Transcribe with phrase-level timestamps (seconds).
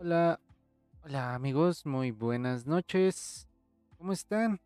[0.00, 0.38] Hola,
[1.02, 3.48] hola amigos, muy buenas noches.
[3.96, 4.60] ¿Cómo están?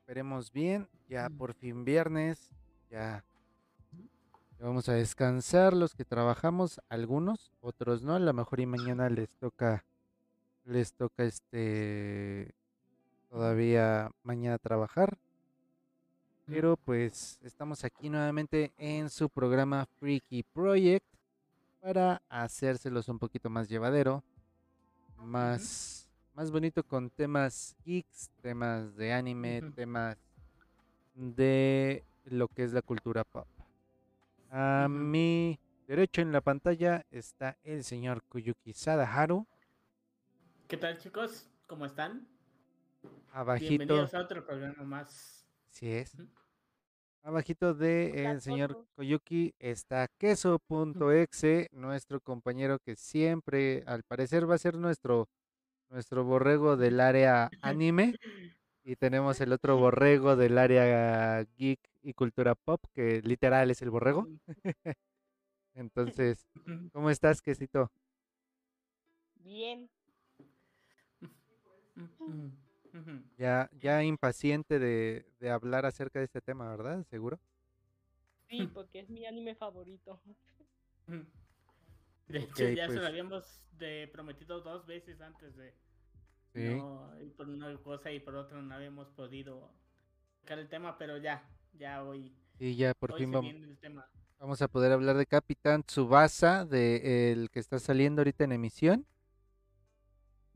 [0.00, 2.50] Esperemos bien, ya por fin viernes,
[2.90, 3.24] ya,
[4.58, 9.08] ya vamos a descansar los que trabajamos, algunos, otros no, a lo mejor y mañana
[9.08, 9.86] les toca,
[10.66, 12.54] les toca este,
[13.30, 15.16] todavía mañana trabajar.
[16.44, 21.17] Pero pues estamos aquí nuevamente en su programa Freaky Project
[21.80, 24.24] para hacérselos un poquito más llevadero,
[25.16, 30.16] más, más bonito con temas geeks, temas de anime, temas
[31.14, 33.46] de lo que es la cultura pop.
[34.50, 39.46] A mi derecho en la pantalla está el señor Kuyuki Sadaharu,
[40.66, 41.48] ¿Qué tal chicos?
[41.66, 42.28] ¿Cómo están?
[43.32, 45.46] abajito, Bienvenidos a otro programa más.
[45.70, 46.14] si es.
[47.28, 48.86] Abajito de el señor.
[48.96, 55.28] Koyuki está queso.exe, nuestro compañero que siempre, al parecer, va a ser nuestro,
[55.90, 58.14] nuestro borrego del área anime.
[58.82, 63.90] Y tenemos el otro borrego del área geek y cultura pop, que literal es el
[63.90, 64.26] borrego.
[65.74, 66.46] Entonces.
[66.92, 67.92] ¿cómo estás, quesito?
[69.44, 69.88] Bien,
[73.38, 77.04] Ya, ya impaciente de, de hablar acerca de este tema, ¿verdad?
[77.10, 77.38] ¿Seguro?
[78.48, 80.20] sí, porque es mi anime favorito.
[82.28, 83.00] De hecho, ya se pues.
[83.00, 85.74] lo habíamos de- prometido dos veces antes de.
[86.54, 86.74] Sí.
[86.76, 89.70] No, y por una cosa y por otra no habíamos podido
[90.40, 91.42] sacar el tema, pero ya,
[91.74, 92.34] ya hoy.
[92.58, 94.08] Y ya por hoy fin se vamos, el tema.
[94.38, 99.06] vamos a poder hablar de Capitán Tsubasa, de el que está saliendo ahorita en emisión.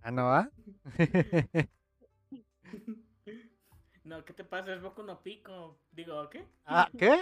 [0.03, 0.51] Ah, no, ¿ah?
[4.05, 4.75] No, ¿qué te pasa?
[4.75, 5.81] Es Boku no Pico.
[5.93, 6.45] Digo, ¿qué?
[6.67, 7.15] ah, ¿qué?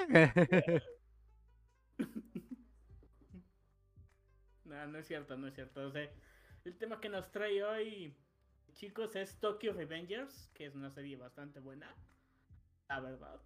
[4.65, 5.87] No, no es cierto, no es cierto.
[5.87, 6.09] O sea,
[6.65, 8.17] el tema que nos trae hoy,
[8.75, 11.95] chicos, es Tokyo Revengers, que es una serie bastante buena,
[12.89, 13.41] la verdad.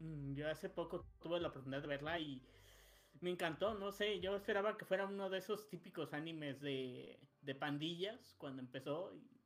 [0.00, 2.42] Mm, Yo hace poco tuve la oportunidad de verla y
[3.20, 7.54] me encantó, no sé, yo esperaba que fuera uno de esos típicos animes de, de
[7.54, 9.39] pandillas cuando empezó y,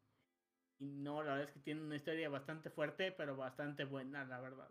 [0.78, 4.40] y no, la verdad es que tiene una historia bastante fuerte, pero bastante buena, la
[4.40, 4.68] verdad.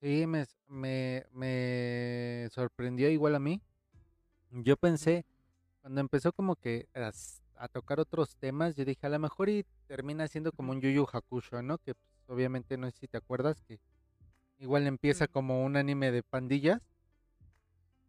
[0.00, 3.62] Sí, me, me, me sorprendió igual a mí.
[4.50, 5.24] Yo pensé,
[5.80, 10.28] cuando empezó como que a, tocar otros temas, yo dije, a lo mejor y termina
[10.28, 11.78] siendo como un Yu Yu Hakusho, ¿no?
[11.78, 13.80] Que pues, obviamente no sé si te acuerdas que
[14.58, 16.82] igual empieza como un anime de pandillas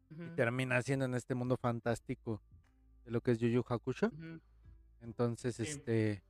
[0.09, 2.41] y termina siendo en este mundo fantástico
[3.05, 4.07] de lo que es Yu Yu Hakusho.
[4.07, 4.41] ujú.
[5.05, 5.63] Entonces, Sí.
[5.63, 6.23] este,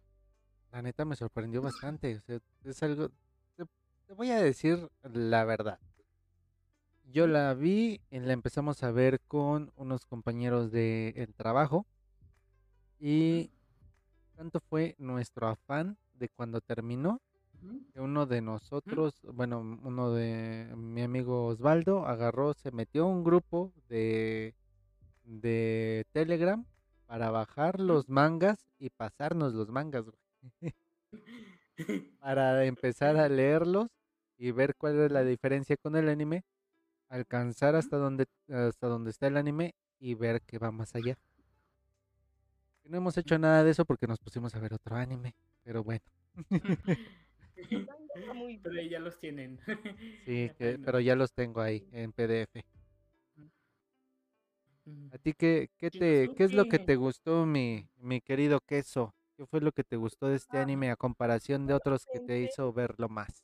[0.72, 2.18] la neta me sorprendió bastante.
[2.18, 3.10] O sea, es algo,
[3.56, 3.66] te,
[4.06, 5.80] te voy a decir la verdad.
[7.06, 11.86] Yo la vi y la empezamos a ver con unos compañeros del trabajo
[13.00, 13.51] y
[14.36, 17.21] tanto fue nuestro afán de cuando terminó
[17.94, 23.24] que uno de nosotros, bueno, uno de mi amigo Osvaldo agarró, se metió a un
[23.24, 24.54] grupo de,
[25.24, 26.63] de Telegram
[27.06, 30.18] para bajar los mangas y pasarnos los mangas, güey,
[32.19, 33.88] para empezar a leerlos
[34.38, 36.44] y ver cuál es la diferencia con el anime,
[37.10, 41.18] alcanzar hasta donde, hasta donde está el anime y ver que va más allá.
[42.84, 46.04] No hemos hecho nada de eso porque nos pusimos a ver otro anime, pero bueno.
[48.63, 49.60] Pero ya los tienen.
[50.25, 52.63] Sí, que- pero ya los tengo ahí en PDF.
[54.88, 55.12] Mm.
[55.12, 59.16] ¿A ti qué, qué, te, qué es lo que te gustó, mi, mi querido queso?
[59.38, 62.20] ¿Qué fue lo que te gustó de este Ah, anime a comparación de otros que
[62.20, 63.44] te hizo verlo más?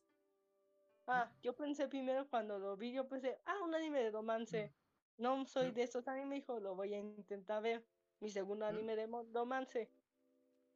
[1.08, 4.74] Ah, yo pensé primero cuando lo vi, yo pensé, ah, un anime de romance.
[5.18, 7.86] No soy de esos animes, hijo, lo voy a intentar ver.
[8.20, 9.90] Mi segundo anime de romance.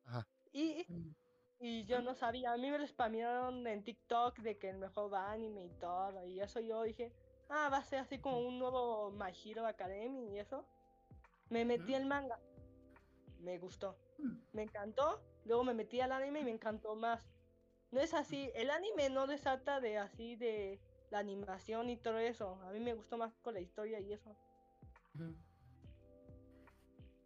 [0.06, 0.26] Ajá.
[0.54, 0.88] Y,
[1.60, 5.14] y yo no sabía, a mí me lo spamearon en TikTok de que el mejor
[5.16, 6.26] anime y todo.
[6.26, 7.12] Y eso yo dije,
[7.50, 10.66] ah, va a ser así como un nuevo My Hero Academy y eso.
[11.50, 12.40] Me metí el manga.
[13.40, 13.98] Me gustó.
[14.18, 14.38] Mm.
[14.54, 15.22] me encantó.
[15.46, 17.22] Luego me metí al anime y me encantó más.
[17.92, 20.80] No es así, el anime no desata de así de
[21.12, 22.60] la animación y todo eso.
[22.64, 24.36] A mí me gustó más con la historia y eso.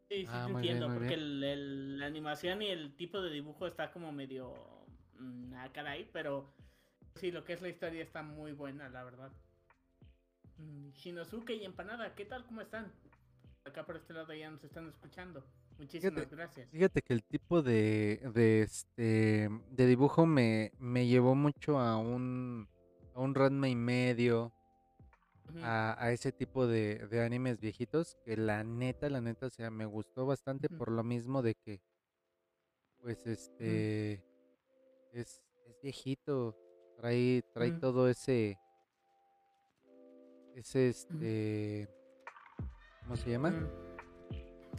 [0.10, 3.68] Sí, sí, Ah, te bien, entiendo, porque el- la animación y el tipo de dibujo
[3.68, 4.54] está como medio...
[5.20, 6.52] mm, ah, caray, pero
[7.16, 9.32] sí, lo que es la historia está muy buena, la verdad.
[10.60, 12.46] Mm, Shinosuke y Empanada, ¿qué tal?
[12.46, 12.92] ¿Cómo están?
[13.66, 15.44] Acá por este lado ya nos están escuchando.
[15.78, 16.70] Muchísimas Fíjate, gracias.
[16.70, 22.68] Fíjate que el tipo de, de este de dibujo me, me llevó mucho a un
[23.14, 24.54] a un Ranma y medio,
[25.62, 29.72] a, a ese tipo de, de animes viejitos que la neta, la neta, o sea,
[29.72, 31.82] me gustó bastante por lo mismo de que,
[33.02, 34.24] pues, este,
[35.12, 36.56] es, es viejito,
[36.98, 37.80] trae, trae Ujú.
[37.80, 38.58] todo ese,
[40.60, 40.90] ese, Ujú.
[40.90, 41.88] este,
[43.04, 43.54] ¿cómo se llama?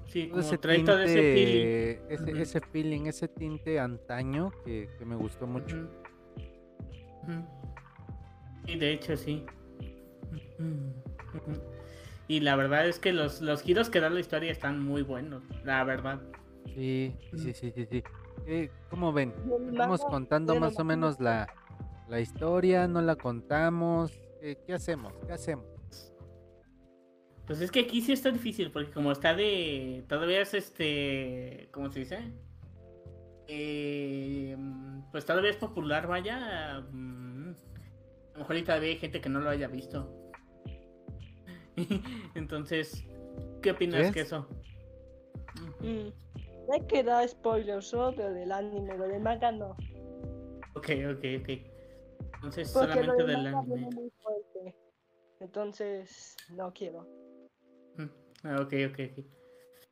[0.06, 1.60] Sí, Todo ese como trae todo ese feeling.
[1.62, 2.36] tinte, ese, Ujú.
[2.42, 5.76] ese feeling, ese tinte antaño que, que me gustó mucho.
[7.22, 7.44] Ujú.
[8.66, 9.46] Sí, de hecho sí.
[12.28, 15.42] Y la verdad es que los, los giros que da la historia están muy buenos,
[15.64, 16.20] la verdad.
[16.74, 18.02] Sí, sí, sí, sí, sí.
[18.46, 19.32] Eh, ¿Cómo ven?
[19.64, 21.48] Y Estamos contando más o menos la,
[22.08, 24.12] la historia, no la contamos.
[24.40, 25.12] ¿Qué, qué hacemos?
[25.26, 25.66] ¿Qué hacemos?
[27.50, 30.04] Pues es que aquí sí está difícil, porque como está de.
[30.08, 31.68] Todavía es este.
[31.72, 32.32] ¿Cómo se dice?
[33.48, 34.56] Eh,
[35.10, 36.80] pues todavía es popular, vaya.
[36.92, 40.30] mm, A lo mejor y todavía hay gente que no lo haya visto.
[42.36, 43.04] Entonces,
[43.62, 44.46] ¿qué opinas que eso?
[45.80, 46.06] Mm,
[46.68, 49.70] No hay que dar spoilers, solo pero del anime, lo del manga no.
[50.76, 51.48] Ok, ok, ok.
[52.36, 54.00] Entonces, Porque lo solamente del del manga viene anime.
[54.02, 54.76] muy fuerte.
[55.40, 57.08] Entonces, no quiero.
[58.42, 59.24] Ah, Ok, ok, ok.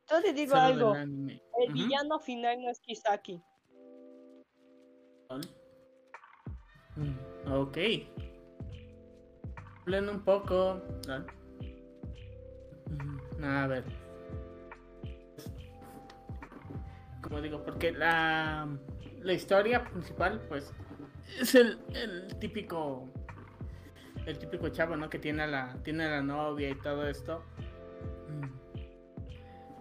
[0.09, 3.43] Yo te digo Solo algo, el villano final no es Kisaki.
[7.51, 7.77] Ok.
[9.81, 10.81] Hablen un poco.
[13.37, 13.83] Mm, A ver.
[17.21, 18.67] Como digo, porque la,
[19.21, 20.73] la historia principal, pues,
[21.39, 23.07] es el, el típico.
[24.25, 25.09] El típico chavo, ¿no?
[25.09, 27.43] Que tiene a la, tiene a la novia y todo esto.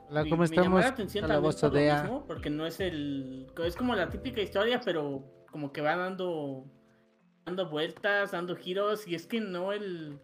[0.08, 0.80] Hola, Me- ¿cómo me estamos?
[0.80, 1.72] la atención Hola, también voz
[2.02, 3.46] mismo, porque no es el.
[3.64, 6.64] Es como la típica historia, pero como que va dando.
[7.44, 10.18] dando vueltas, dando giros, y es que no el.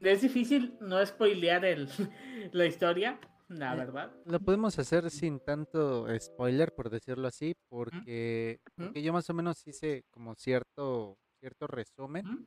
[0.00, 1.88] Es difícil no spoilear el,
[2.52, 4.12] la historia, la Eh, verdad.
[4.24, 8.60] Lo podemos hacer sin tanto spoiler, por decirlo así, porque,
[8.94, 12.46] yo más o menos hice como cierto, cierto resumen.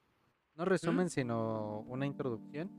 [0.55, 2.69] No resumen, sino una introducción.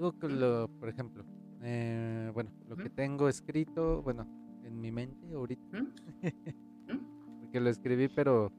[0.00, 1.26] Algo que lo, por ejemplo,
[1.60, 4.26] eh, bueno, lo que tengo escrito, bueno,
[4.64, 5.62] en mi mente ahorita,
[7.42, 8.50] porque lo escribí, pero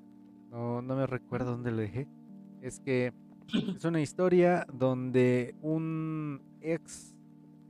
[0.52, 2.08] no, no me recuerdo dónde lo dejé.
[2.62, 3.12] Es que
[3.76, 7.16] es una historia donde un ex,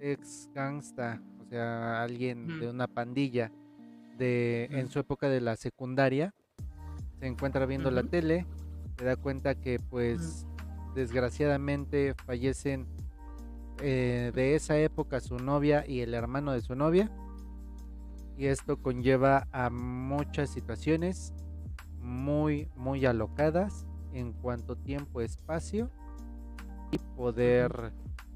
[0.01, 3.53] ex gangsta, o sea, alguien de una pandilla
[4.17, 6.35] de, en su época de la secundaria,
[7.21, 8.45] se encuentra viendo la tele,
[8.97, 10.45] se da cuenta que pues
[10.93, 12.85] desgraciadamente fallecen
[13.81, 17.11] eh, de esa época su novia y el hermano de su novia.
[18.37, 21.33] Y esto conlleva a muchas situaciones
[21.99, 25.89] muy, muy alocadas en cuanto tiempo, espacio
[26.91, 27.93] y poder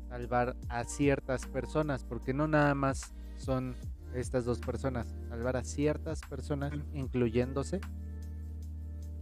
[0.09, 3.75] salvar a ciertas personas, porque no nada más son
[4.13, 7.81] estas dos personas, salvar a ciertas personas, incluyéndose.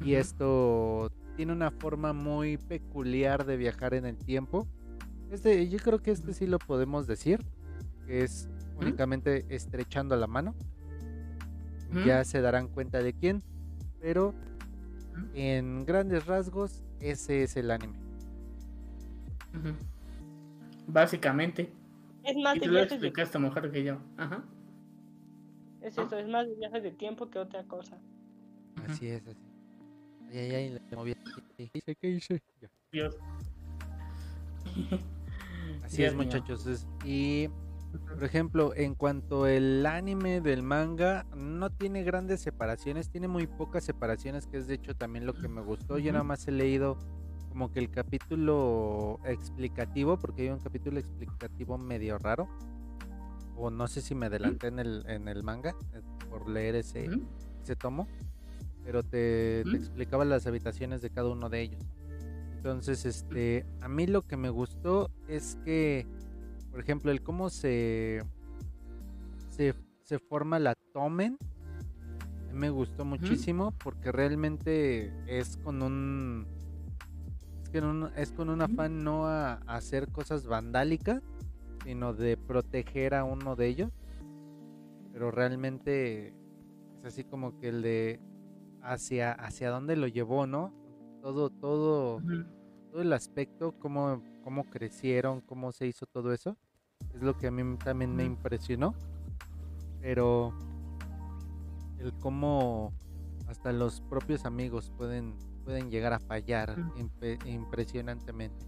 [0.02, 4.68] Y esto tiene una forma muy peculiar de viajar en el tiempo.
[5.34, 7.44] Este, yo creo que este sí lo podemos decir,
[8.06, 8.48] que es
[8.80, 10.54] únicamente estrechando la mano.
[12.06, 13.42] Ya se darán cuenta de quién,
[14.00, 14.34] pero
[15.34, 17.98] en grandes rasgos ese es el anime.
[20.88, 21.72] Básicamente.
[22.24, 23.98] Es más Y tú lo viajes de, explicaste mejor que yo.
[24.18, 24.44] Ajá.
[25.82, 27.98] es eso, es más de viajes de tiempo que otra cosa.
[28.88, 29.40] Así es, así.
[30.30, 31.16] Ay, ay, ay, le moví.
[31.58, 31.96] ¿Qué hice?
[31.96, 32.44] ¿Qué hice?
[32.92, 33.18] Dios.
[35.84, 36.24] Así es, mío.
[36.24, 36.66] muchachos.
[36.66, 37.50] es- y,
[38.08, 43.84] por ejemplo, en cuanto el anime del manga, no tiene grandes separaciones, tiene muy pocas
[43.84, 45.98] separaciones, que es de hecho también lo que me gustó.
[46.00, 46.98] Yo nada más he leído
[47.50, 52.48] como que el capítulo explicativo, porque hay un capítulo explicativo medio raro.
[53.56, 57.08] O no sé si me adelanté en el, en el manga eh, por leer ese,
[57.62, 58.08] ese tomo,
[58.84, 61.84] pero te, explicaba las habitaciones de cada uno de ellos.
[62.64, 66.08] Entonces, este, a mí lo que me gustó es que,
[66.72, 68.24] por ejemplo, el cómo se,
[69.50, 71.38] se, se forma la Tomen,
[72.54, 76.48] me gustó muchísimo porque realmente es con un,
[77.64, 81.22] es, que un- es con un afán no a, a hacer cosas vandálicas,
[81.84, 83.92] sino de proteger a uno de ellos.
[85.12, 88.22] Pero realmente es así como que el de
[88.82, 90.74] hacia, hacia dónde lo llevó, ¿no?
[91.24, 92.22] Todo, todo,
[92.92, 96.58] todo el aspecto, cómo, cómo crecieron, cómo se hizo todo eso,
[97.16, 98.94] es lo que a mí también me impresionó.
[100.02, 100.54] Pero
[102.00, 102.92] el cómo
[103.48, 106.76] hasta los propios amigos pueden, pueden llegar a fallar
[107.46, 108.66] impresionantemente.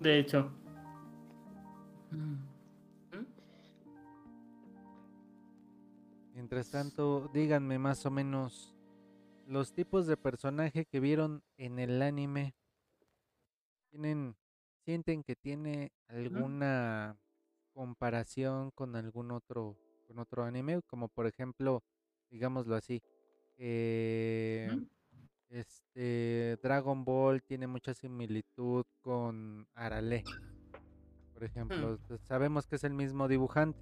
[0.00, 0.50] De hecho.
[6.32, 8.77] Mientras tanto, díganme más o menos
[9.48, 12.54] los tipos de personaje que vieron en el anime.
[13.90, 14.36] ¿Tienen,
[14.84, 17.16] sienten que tiene alguna
[17.72, 20.82] comparación con algún otro, con otro anime?
[20.86, 21.82] Como por ejemplo,
[22.30, 23.02] digámoslo así,
[23.56, 24.70] eh,
[25.48, 30.24] este Dragon Ball tiene mucha similitud con Arale,
[31.32, 31.98] por ejemplo.
[32.10, 32.16] Mm.
[32.24, 33.80] Sabemos que es el mismo dibujante,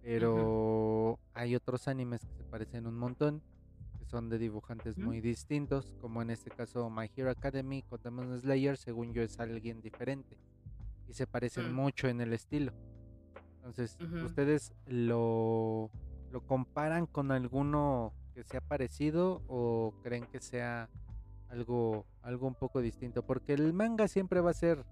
[0.00, 3.42] pero hay otros animes que se parecen un montón,
[4.06, 8.76] son de dibujantes muy distintos, como en este caso My Hero Academy con Demon Slayer,
[8.76, 10.38] según yo es alguien diferente
[11.08, 11.74] y se parecen Mm.
[11.74, 12.72] mucho en el estilo.
[13.56, 13.98] Entonces.
[14.24, 15.90] ¿ustedes lo,
[16.30, 20.88] lo comparan con alguno que sea parecido o creen que sea
[21.48, 23.24] algo, algo un poco distinto?
[23.24, 24.84] Porque el manga siempre va a ser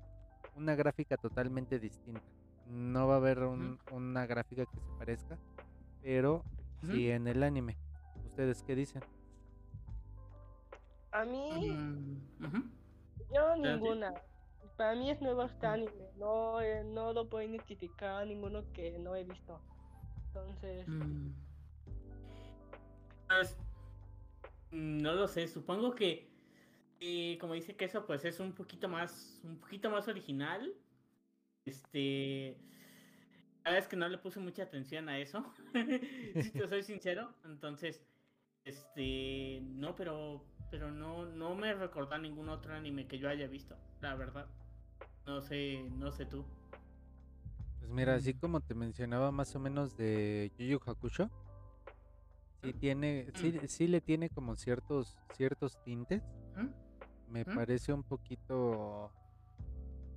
[0.57, 2.23] una gráfica totalmente distinta.
[2.69, 5.39] No va a haber un- una gráfica que se parezca,
[6.03, 6.43] pero
[6.83, 7.77] sí en el anime.
[8.35, 9.01] ¿Ustedes qué dicen?
[11.13, 12.73] A mí, Mm,
[13.33, 14.13] yo ninguna.
[14.77, 16.11] Para mí es nuevo este anime.
[16.17, 19.61] No, eh, no lo puedo identificar a ninguno que no he visto.
[20.27, 21.29] Entonces, Mm.
[23.29, 23.57] Pues,
[24.73, 26.29] mm, no lo sé, supongo que
[26.99, 30.75] eh, como dice que eso pues es un poquito más un poquito más original.
[31.67, 32.59] Este
[33.63, 35.45] la verdad es que no le puse mucha atención a eso.
[36.43, 38.03] si te soy sincero, entonces
[38.65, 43.77] este no, pero pero no no me recordó ningún otro anime que yo haya visto,
[44.01, 44.47] la verdad.
[45.27, 46.45] No sé, no sé tú.
[47.79, 48.39] Pues mira, así Mm.
[48.41, 51.31] como te mencionaba más o menos de Yu Yu Hakusho,
[52.63, 56.23] sí tiene, sí, sí le tiene como ciertos, ciertos tintes.
[56.57, 56.69] ¿Mm?
[57.33, 57.55] Me ¿Mm?
[57.55, 59.13] parece un poquito,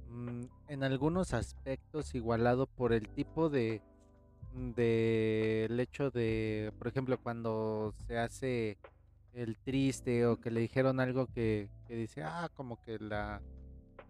[0.08, 3.82] mm, en algunos aspectos igualado por el tipo de,
[4.58, 8.78] de el hecho de, por ejemplo, cuando se hace
[9.34, 13.42] el triste o que le dijeron algo que, que dice, ah, como que la,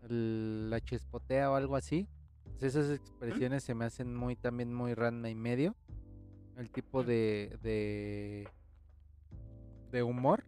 [0.07, 2.07] la chispotea o algo así.
[2.43, 5.75] pues esas expresiones se me hacen muy también muy Ranma y medio.
[6.55, 8.47] El tipo de, de,
[9.91, 10.43] de humor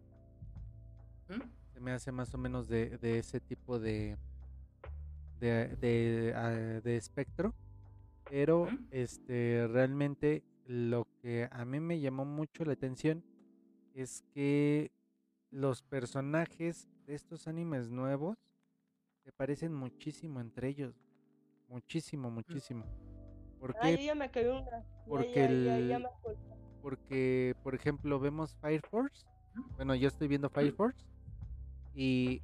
[1.73, 4.17] se me hace más o menos de, de ese tipo de
[5.39, 7.53] de, de, ah, de espectro
[8.29, 13.23] pero este realmente lo que a mí me llamó mucho la atención
[13.93, 14.91] es que
[15.51, 18.37] los personajes de estos animes nuevos
[19.23, 20.95] se parecen muchísimo entre ellos
[21.67, 22.85] muchísimo muchísimo.
[23.59, 23.87] ¿por qué?
[23.87, 24.83] ahí ya me quedé una.
[25.07, 26.09] Porque el- me
[26.81, 29.25] porque por ejemplo vemos Fire Force
[29.75, 31.03] bueno yo estoy viendo Fire Force
[31.95, 32.41] y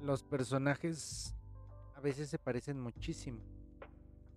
[0.00, 1.36] los personajes
[1.96, 3.40] a veces se parecen muchísimo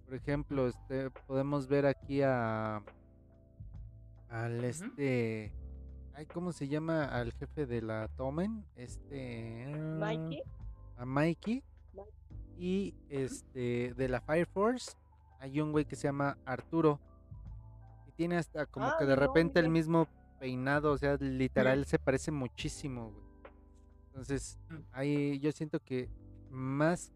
[0.06, 2.84] por ejemplo este podemos ver aquí a
[4.30, 5.52] al este
[6.16, 9.66] ay cómo se llama al jefe de la Tomen este
[10.00, 10.44] Mikey,
[10.98, 12.12] a Mikey Mike.
[12.58, 14.94] y este de la Fire Force
[15.40, 17.00] hay un güey que se llama Arturo
[18.08, 20.08] y tiene hasta como Ah, que de no, repente el mismo
[20.40, 23.24] peinado, o sea, literal se parece muchísimo, güey.
[24.08, 24.76] Entonces, Mm.
[24.92, 26.10] ahí yo siento que
[26.50, 27.12] más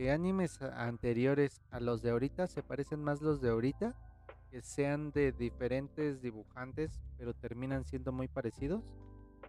[0.00, 3.94] que animes anteriores a los de ahorita, se parecen más los de ahorita,
[4.50, 8.82] que sean de diferentes dibujantes, pero terminan siendo muy parecidos.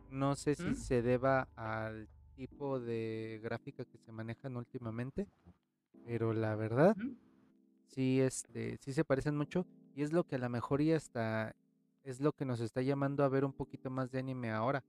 [0.09, 0.75] No sé si Mm.
[0.75, 5.25] se deba al tipo de gráfica que se manejan últimamente,
[6.03, 6.97] pero la verdad
[7.87, 9.65] sí, este, sí se parecen mucho
[9.95, 11.55] y es lo que a lo mejor y hasta
[12.03, 14.83] es lo que nos está llamando a ver un poquito más de anime ahora.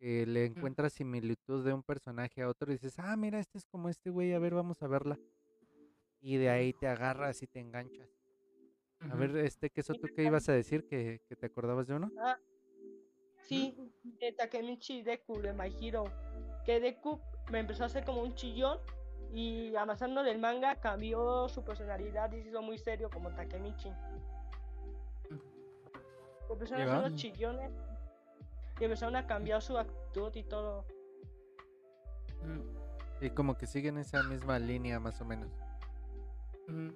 [0.00, 3.66] Que le encuentras similitud de un personaje a otro y dices, ah, mira, este es
[3.66, 5.18] como este güey, a ver, vamos a verla.
[6.22, 8.08] Y de ahí te agarras y te enganchas.
[9.10, 10.86] A ver, este, ¿qué eso tú qué ibas a decir?
[10.86, 12.10] ¿Que, que te acordabas de uno?
[12.18, 12.38] Ah,
[13.46, 16.04] sí, de Takemichi Deku de My Hero.
[16.64, 18.78] Que Deku me empezó a hacer como un chillón
[19.32, 23.92] y avanzando del manga cambió su personalidad y se hizo muy serio como Takemichi.
[26.50, 27.70] Empezaron a hacer los chillones
[28.80, 30.86] y empezaron a cambiar su actitud y todo.
[32.42, 32.80] Ujú.
[33.20, 35.50] Y como que siguen esa misma línea más o menos.
[36.68, 36.94] Ujú.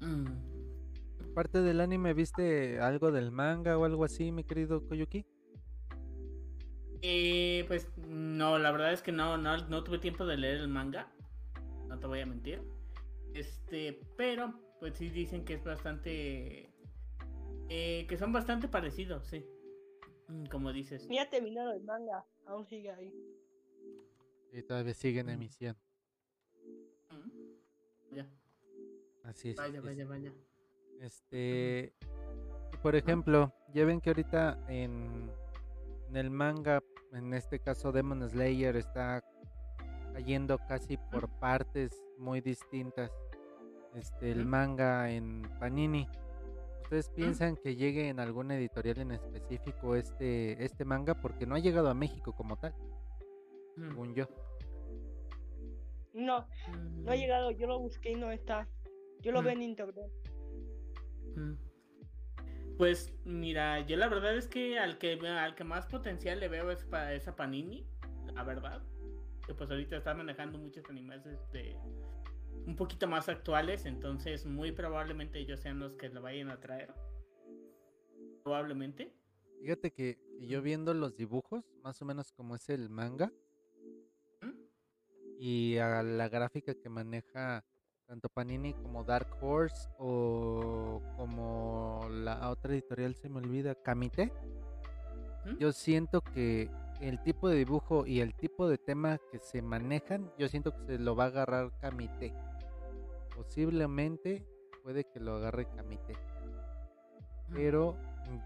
[0.00, 1.34] Mm.
[1.34, 5.24] Parte del anime, ¿viste algo del manga o algo así, mi querido Koyuki?
[7.02, 10.68] Eh, pues no, la verdad es que no, no, no tuve tiempo de leer el
[10.68, 11.10] manga.
[11.88, 12.62] No te voy a mentir.
[13.34, 16.70] Este, pero pues sí dicen que es bastante.
[17.70, 19.46] Eh, que son bastante parecidos, sí.
[20.28, 21.06] Mm, Como dices.
[21.08, 23.12] Ni ha terminado el manga, aún sigue ahí.
[24.52, 25.30] Y todavía sigue en Mm.
[25.30, 25.76] emisión.
[27.10, 28.14] Mm.
[28.16, 28.26] Ya.
[29.24, 29.56] Así es.
[29.56, 30.32] Vaya, vaya, vaya.
[31.00, 31.94] Este,
[32.82, 35.30] por ejemplo, ya ven que ahorita en,
[36.08, 39.24] en el manga, en este caso Demon Slayer, está
[40.12, 43.10] cayendo casi por partes muy distintas.
[43.94, 46.06] Este, el manga en Panini.
[46.90, 51.14] ¿Ustedes piensan que llegue en alguna editorial en específico este, este manga?
[51.14, 52.74] Porque no ha llegado a México como tal,
[53.76, 53.88] Mm.
[53.90, 54.26] según yo.
[56.12, 56.44] No,
[57.04, 57.18] no ha Mm.
[57.20, 58.66] llegado, yo lo busqué y no está.
[59.20, 59.44] Yo lo Mm.
[59.44, 60.10] veo en internet.
[61.36, 61.52] Mm.
[62.76, 66.72] Pues mira, yo la verdad es que al que al que más potencial le veo
[66.72, 67.86] es para esa Panini,
[68.34, 68.82] la verdad.
[69.46, 71.76] Que pues ahorita está manejando muchos animes este
[72.66, 76.94] un poquito más actuales, entonces muy probablemente ellos sean los que lo vayan a traer.
[78.42, 79.12] Probablemente.
[79.60, 83.30] Fíjate que, yo viendo los dibujos, más o menos como es el manga,
[84.40, 84.52] ¿Mm?
[85.38, 87.64] y a la gráfica que maneja
[88.06, 94.32] tanto Panini como Dark Horse o como la otra editorial se me olvida, Kamite.
[95.44, 95.58] ¿Mm?
[95.58, 96.70] Yo siento que
[97.00, 100.84] el tipo de dibujo y el tipo de tema que se manejan, yo siento que
[100.86, 102.34] se lo va a agarrar Kamite.
[103.34, 104.44] Posiblemente
[104.82, 106.14] puede que lo agarre Kamite,
[107.48, 107.54] Mm.
[107.54, 107.96] pero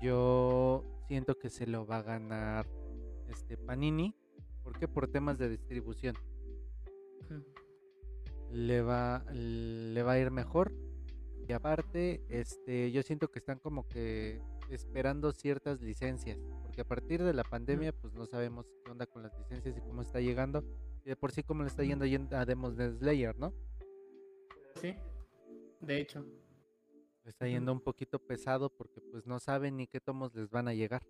[0.01, 2.67] yo siento que se lo va a ganar
[3.29, 4.15] este Panini,
[4.63, 4.89] ¿por qué?
[4.89, 6.15] Por temas de distribución
[8.53, 10.73] le va le va a ir mejor
[11.49, 17.23] y aparte este yo siento que están como que esperando ciertas licencias porque a partir
[17.23, 20.65] de la pandemia pues no sabemos qué onda con las licencias y cómo está llegando
[21.05, 23.53] y de por sí cómo le está yendo yendo a Demon Slayer no
[24.81, 24.97] Sí.
[25.81, 26.27] De hecho.
[27.25, 30.75] Está yendo un poquito pesado porque pues no saben ni qué tomos les van a
[30.75, 31.07] llegar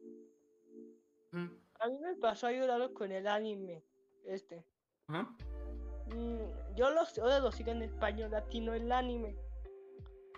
[1.35, 1.51] Mm.
[1.81, 3.83] A mí me pasó raro con el anime.
[4.25, 4.65] Este.
[5.09, 9.37] Mm, yo los ahora lo sigo en español latino el anime.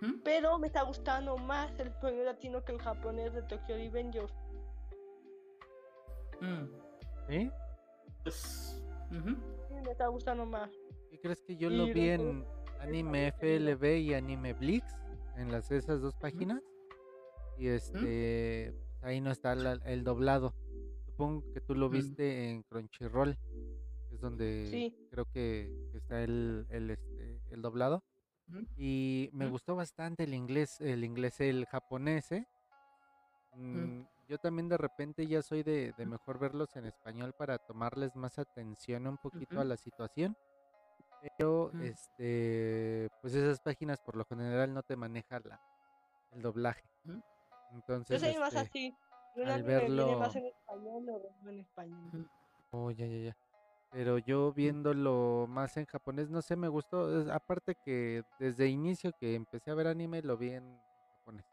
[0.00, 0.20] Mm.
[0.24, 4.32] Pero me está gustando más el español latino que el japonés de Tokyo Revengers.
[6.40, 6.66] Mm.
[7.28, 7.50] ¿Sí?
[8.22, 8.82] Pues.
[9.10, 10.70] Sí, me está gustando más.
[11.10, 12.44] ¿Qué crees que yo lo vi en
[12.80, 14.84] Anime FLB y Anime Blix
[15.36, 16.62] en las esas dos páginas
[17.58, 20.52] y este ahí no está la- el doblado
[21.06, 21.92] supongo que tú lo Mm.
[21.92, 23.38] viste en Crunchyroll
[24.12, 24.94] es donde Sí.
[25.10, 28.02] creo que, que está el, el este el doblado
[28.76, 29.50] Y me Mm.
[29.50, 32.46] gustó bastante el inglés el inglés el japonés ¿eh?
[33.54, 38.14] Mm, yo también de repente ya soy de, de mejor verlos en español para tomarles
[38.16, 40.36] más atención un poquito a la situación
[41.38, 45.60] pero este pues esas páginas por lo general no te maneja la
[46.32, 47.14] el doblaje Ujú.
[47.18, 48.96] Yo entonces soy más este, así.
[49.44, 51.04] Al verlo- más en español,
[51.42, 52.30] veo en español.
[52.70, 53.36] Oh, ya ya ya
[53.90, 59.12] pero yo viéndolo más en japonés no sé me gustó es- aparte que desde inicio
[59.18, 60.78] que empecé a ver anime lo vi en
[61.18, 61.44] japonés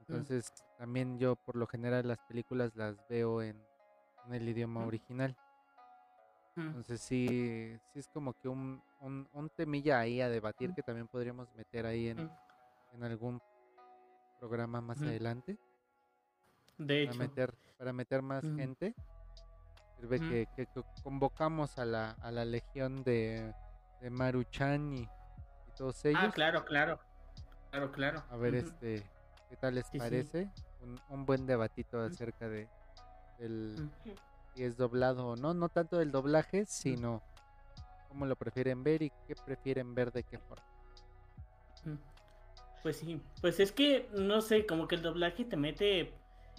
[0.00, 3.56] entonces también yo por lo general las películas las veo en,
[4.26, 5.36] en el idioma original
[6.54, 6.60] Mm.
[6.66, 10.74] Entonces sí, sí es como que un, un, un temilla ahí a debatir Mm.
[10.74, 12.30] que también podríamos meter ahí en, Mm.
[12.92, 13.40] en algún
[14.38, 15.06] programa más Ujú.
[15.08, 15.58] adelante
[16.76, 17.18] De para hecho.
[17.18, 18.94] meter, para meter más gente.
[20.02, 23.54] Sirve que, que co- convocamos a la, a la legión de,
[24.00, 25.08] de Maruchan y, y
[25.76, 26.20] todos ellos.
[26.24, 26.98] Ah, claro, claro.
[27.70, 28.24] Claro, claro.
[28.28, 29.08] A ver este
[29.48, 29.98] qué tal les Sí, sí.
[29.98, 30.48] parece.
[30.80, 32.68] Un, un buen debatito acerca de
[33.38, 33.88] del
[34.52, 37.22] si es doblado o no, no tanto del doblaje, sino
[38.08, 40.64] cómo lo prefieren ver y qué prefieren ver de qué forma.
[42.82, 46.12] Pues sí, pues es que, no sé, como que el doblaje te mete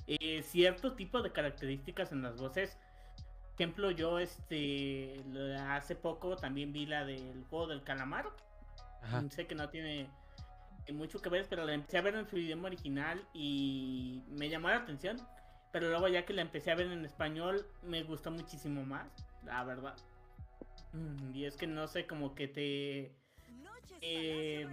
[0.08, 2.80] eh, cierto tipo de características en las voces.
[3.56, 5.24] Ejemplo, yo este
[5.70, 8.26] hace poco también vi la del juego del calamar.
[9.02, 9.24] Ajá.
[9.30, 10.08] Sé que no tiene
[10.88, 14.50] eh, mucho que ver, pero la empecé a ver en su idioma original y me
[14.50, 15.18] llamó la atención.
[15.72, 19.08] Pero luego ya que la empecé a ver en español, me gustó muchísimo más,
[19.44, 19.96] la verdad.
[20.94, 23.16] Mm, Y es que no sé, como que te...
[24.02, 24.68] eh,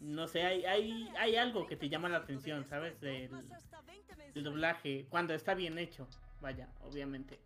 [0.00, 3.00] no sé, hay, hay, hay algo que te llama la atención, ¿sabes?
[3.00, 3.30] Del,
[4.34, 6.06] del doblaje, cuando está bien hecho,
[6.40, 7.40] vaya, obviamente.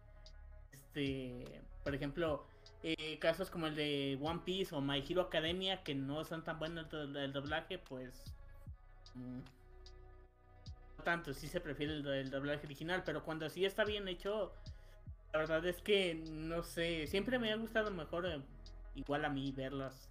[0.94, 2.44] Este, por ejemplo,
[2.83, 6.59] eh, casos como el de One Piece o My Hero Academia, que no son tan
[6.59, 8.22] buenos el, el doblaje, pues...
[9.14, 9.38] mm,
[10.98, 14.07] no tanto, sí se prefiere el, do- el doblaje original, pero cuando sí está bien
[14.07, 14.52] hecho,
[15.33, 18.42] la verdad es que, no sé, siempre me ha gustado mejor, eh,
[18.94, 20.11] igual a mí, ver las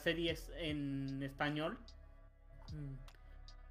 [0.00, 1.76] series en español.
[2.72, 2.94] Mm,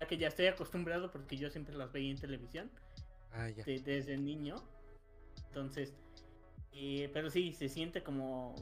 [0.09, 2.69] que ya estoy acostumbrado porque yo siempre las veía en televisión
[3.31, 3.63] Ah, ya.
[3.63, 4.55] de- desde niño.
[5.47, 5.93] Entonces,
[6.75, 8.55] Eh, pero sí, se siente como,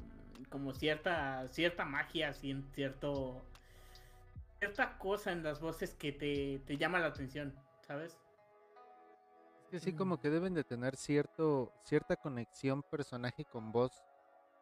[0.49, 3.41] como cierta, cierta magia, cierto,
[4.59, 8.17] cierta cosa en las voces que te, te llama la atención, ¿sabes?
[9.63, 13.91] Es que sí, como que deben de tener cierto, cierta conexión personaje con voz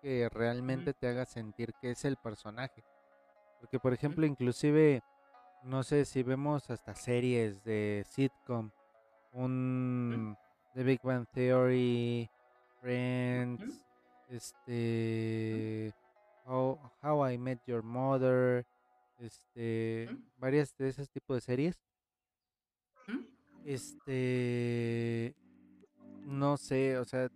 [0.01, 2.83] que realmente te haga sentir que es el personaje.
[3.59, 5.01] Porque, por ejemplo, inclusive,
[5.63, 8.69] no sé si vemos hasta series de sitcom,
[9.33, 10.37] un
[10.75, 12.29] The Big Bang Theory,
[12.81, 13.85] Friends,
[14.29, 15.93] este,
[16.45, 18.65] How, How I Met Your Mother,
[19.19, 21.79] este, varias de esos tipos de series.
[23.07, 23.19] ¿Mm?
[23.65, 25.35] Este,
[26.25, 27.29] no sé, o sea,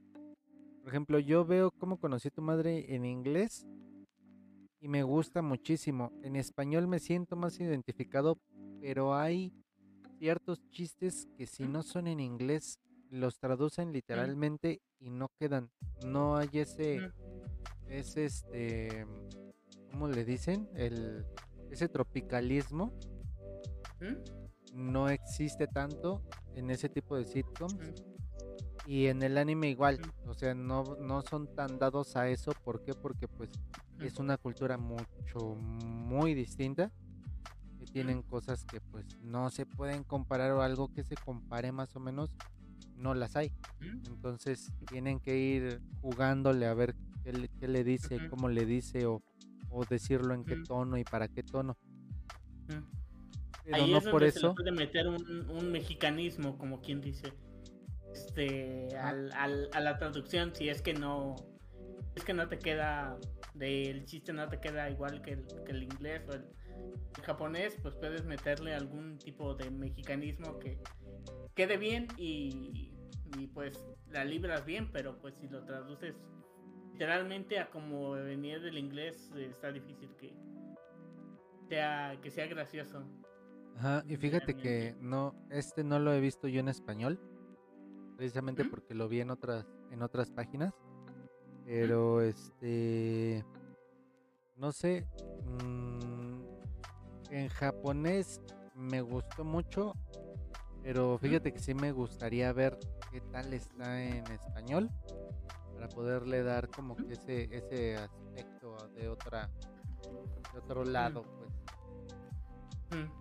[0.81, 3.65] por ejemplo, yo veo cómo conocí a tu madre en inglés
[4.79, 6.11] y me gusta muchísimo.
[6.23, 8.37] En español me siento más identificado,
[8.81, 9.53] pero hay
[10.19, 12.79] ciertos chistes que si no son en inglés
[13.13, 15.69] los traducen literalmente y no quedan.
[16.05, 17.11] No hay ese,
[17.87, 19.05] ese este,
[19.91, 20.67] ¿cómo le dicen?
[20.73, 21.25] El,
[21.69, 22.91] ese tropicalismo
[24.01, 24.83] ¿Mm?
[24.91, 26.23] no existe tanto
[26.55, 27.77] en ese tipo de sitcoms.
[28.85, 32.51] Y en el anime igual, o sea, no, no son tan dados a eso.
[32.65, 32.93] ¿Por qué?
[32.93, 33.49] Porque pues
[34.01, 36.91] es una cultura mucho, muy distinta.
[37.79, 41.95] Que tienen cosas que pues no se pueden comparar o algo que se compare más
[41.95, 42.35] o menos,
[43.03, 43.51] no las hay.
[44.07, 49.05] Entonces tienen que ir jugándole a ver qué le, qué le dice, cómo le dice
[49.05, 49.21] o,
[49.69, 51.77] o decirlo en qué tono y para qué tono.
[53.65, 54.55] Pero Ahí no es por donde se le eso.
[54.55, 57.31] puede meter un, un mexicanismo, como quien dice,
[58.13, 61.35] este, al, al- a la traducción, si es que no,
[62.15, 63.17] es que no te queda,
[63.53, 66.43] del chiste no te queda igual que el, que el inglés o el,
[67.17, 70.79] el japonés, pues puedes meterle algún tipo de mexicanismo que
[71.55, 72.91] quede bien y,
[73.37, 76.15] y pues la libras bien, pero pues si lo traduces
[76.93, 80.33] literalmente a como venía del inglés, eh, está difícil que
[81.67, 83.03] sea, que sea gracioso.
[83.77, 87.19] Ajá, y fíjate que no, este no lo he visto yo en español,
[88.15, 88.69] precisamente ¿Mm?
[88.69, 90.73] porque lo vi en otras, en otras páginas,
[91.65, 93.43] pero este,
[94.55, 95.07] no sé,
[95.45, 96.41] mm,
[97.31, 98.39] en japonés
[98.75, 99.93] me gustó mucho,
[100.83, 102.77] pero fíjate que sí me gustaría ver
[103.13, 104.89] qué tal está en español
[105.75, 109.51] para poderle dar como que ese, ese aspecto de otra,
[110.51, 111.53] de otro lado, pues.
[112.89, 113.11] Mm.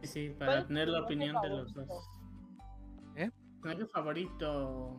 [0.00, 2.10] Sí, sí, para ¿Cuál es tener la opinión de los dos.
[3.16, 3.30] ¿Eh?
[3.60, 4.98] Personaje favorito.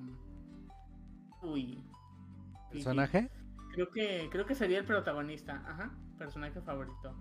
[1.41, 1.63] Uy.
[1.63, 2.71] sí, sí.
[2.73, 3.31] ¿Personaje?
[3.73, 5.63] Creo que creo que sería el protagonista.
[5.65, 5.97] Ajá.
[6.19, 7.13] Personaje favorito.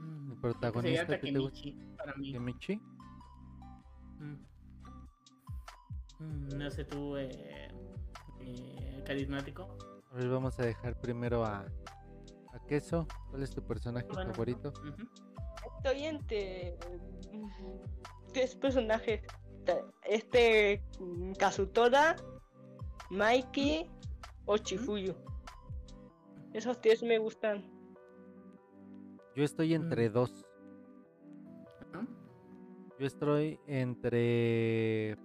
[0.00, 1.96] Mm, ¿El protagonista Sería que te gusta?
[1.96, 2.32] Para mí.
[2.32, 2.76] ¿Kimichi?
[4.18, 4.55] Mm.
[6.18, 7.68] Mm, No sé tú, eh,
[8.40, 9.68] eh, carismático.
[10.10, 11.60] A ver, vamos a dejar primero a,
[12.52, 13.06] a Queso.
[13.30, 14.72] ¿Cuál es tu personaje Bueno, favorito?
[15.76, 16.78] Estoy entre
[17.32, 17.48] mm,
[18.32, 19.20] tres personajes.
[20.04, 22.16] Este mm, Kazutora,
[23.10, 23.90] Mikey
[24.46, 25.14] o Chifuyu.
[26.52, 27.64] Esos tres me gustan.
[29.34, 30.12] Yo estoy entre Mm.
[30.12, 30.46] dos.
[32.98, 35.18] Yo estoy entre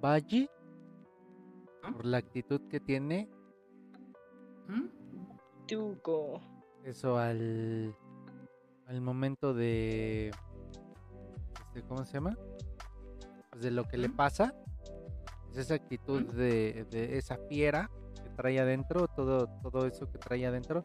[0.00, 0.48] Baji
[1.82, 1.92] ¿Ah?
[1.92, 3.28] por la actitud que tiene.
[5.66, 6.40] Tuco.
[6.84, 7.94] Eso al,
[8.86, 10.30] al momento de...
[11.66, 12.38] Este, ¿Cómo se llama?
[13.50, 14.54] Pues de lo que le pasa.
[15.50, 16.36] Es esa actitud ¿Mm?
[16.36, 17.90] de, de esa fiera
[18.22, 19.08] que trae adentro.
[19.08, 20.84] Todo, todo eso que trae adentro.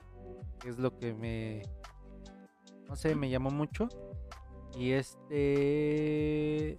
[0.65, 1.61] Es lo que me...
[2.89, 3.87] No sé, me llamó mucho.
[4.77, 6.75] Y este...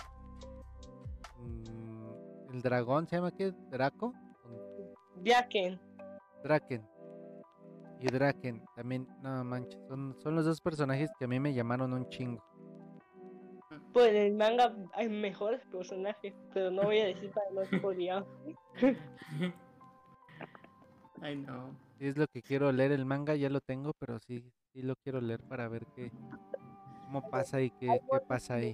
[2.55, 3.53] El dragón, ¿se llama qué?
[3.69, 4.15] ¿Draco?
[5.17, 5.81] Byaken.
[6.45, 6.87] Draken.
[7.99, 11.93] Y Draken también, no manches, son, son los dos personajes que a mí me llamaron
[11.93, 12.45] un chingo.
[13.93, 18.25] Pues en el manga hay mejores personajes, pero no voy a decir para no spoilear.
[21.23, 21.77] Ay, no.
[21.99, 24.95] Si es lo que quiero leer el manga, ya lo tengo, pero sí, sí lo
[24.95, 26.13] quiero leer para ver qué,
[27.07, 28.71] cómo pasa y qué, qué pasa ahí.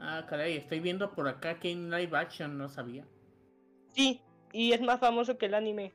[0.00, 3.06] Ah, caray, estoy viendo por acá que en live action no sabía.
[3.88, 5.94] Sí, y es más famoso que el anime.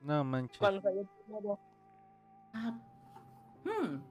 [0.00, 0.58] No manches.
[0.58, 1.58] Cuando salió primero.
[2.54, 2.78] Ah.
[3.64, 4.02] Hmm.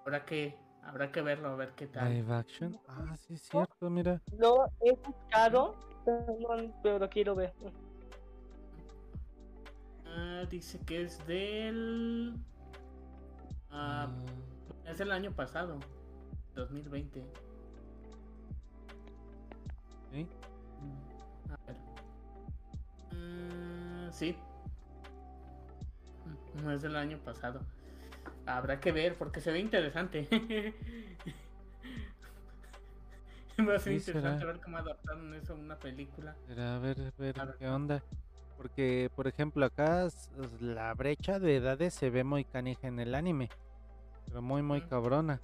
[0.00, 2.12] Habrá que, habrá que verlo, a ver qué tal.
[2.12, 2.78] Live action.
[2.88, 4.20] Ah, sí es cierto, mira.
[4.36, 5.76] Lo he buscado,
[6.82, 7.54] pero, lo quiero ver.
[10.06, 12.34] Ah, dice que es del.
[13.70, 14.08] Ah,
[14.90, 15.78] Ah, es del año pasado,
[16.54, 17.24] 2020.
[20.12, 20.26] ¿Sí?
[21.50, 21.76] A ver.
[23.18, 24.36] Mm, sí.
[26.62, 27.60] No es del año pasado.
[28.46, 30.28] Habrá que ver porque se ve interesante.
[33.60, 34.52] Va a ser Sí, interesante será.
[34.52, 36.34] ver cómo adaptaron eso a una película.
[36.48, 37.56] Era a ver, ver A ver.
[37.58, 38.02] qué onda.
[38.56, 40.08] Porque, por ejemplo, acá
[40.60, 43.48] la brecha de edades se ve muy canija en el anime.
[44.26, 45.40] Pero muy, muy cabrona.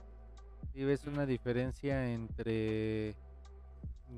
[0.75, 3.15] Y ves una diferencia entre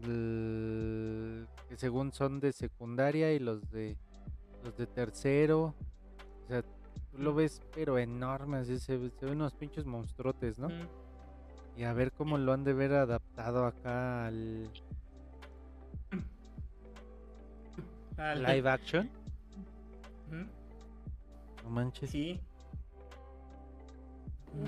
[0.02, 3.96] que según son de secundaria y los de
[4.64, 5.74] los de tercero.
[6.44, 7.38] O sea, tú lo Ujú.
[7.38, 10.68] ves pero enorme, así se, ve- se ven unos pinches monstruotes, ¿no?
[10.68, 10.88] Mm,
[11.78, 14.68] Y a ver cómo lo han de ver adaptado acá al
[18.16, 19.08] al- live action.
[21.64, 22.10] No manches.
[22.10, 22.40] Sí.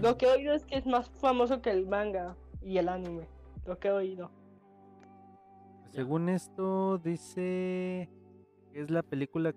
[0.02, 3.26] Lo que he oído es que es más famoso que el manga y el anime.
[3.66, 4.30] Lo que he oído.
[5.92, 8.08] Según esto, dice
[8.72, 9.52] que es la película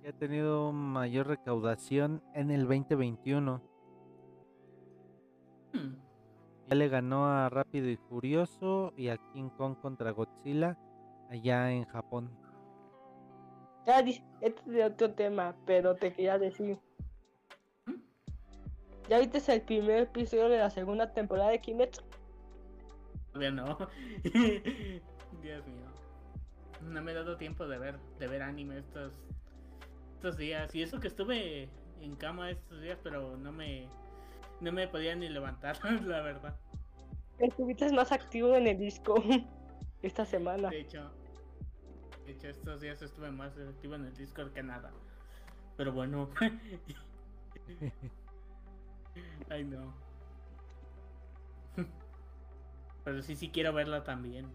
[0.00, 3.60] que ha tenido mayor recaudación en el 2021.
[5.72, 5.94] Mm,
[6.68, 10.78] Ya le ganó a Rápido y Furioso y a King Kong contra Godzilla
[11.28, 12.30] allá en Japón.
[13.86, 16.78] Ya, este es de otro tema, pero te quería decir.
[19.08, 22.00] ¿Ya viste el primer episodio de la segunda temporada de Kimetsu?
[23.32, 23.76] Todavía no.
[25.42, 25.86] Dios mío.
[26.82, 29.12] No me he dado tiempo de ver, de ver anime estos,
[30.14, 30.74] estos días.
[30.74, 31.68] Y eso que estuve
[32.00, 33.88] en cama estos días, pero no me,
[34.60, 36.56] no me podía ni levantar, la verdad.
[37.38, 39.22] Estuviste más activo en el disco
[40.02, 40.68] esta semana.
[40.68, 41.10] De hecho,
[42.26, 44.92] de hecho estos días estuve más activo en el Discord que nada.
[45.76, 46.30] Pero bueno.
[49.50, 49.94] Ay no.
[53.04, 54.46] Pero sí, sí quiero verla también.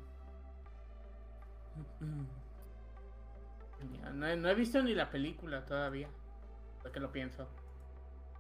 [4.14, 6.10] No he, no he visto ni la película todavía.
[6.82, 7.48] Porque lo pienso.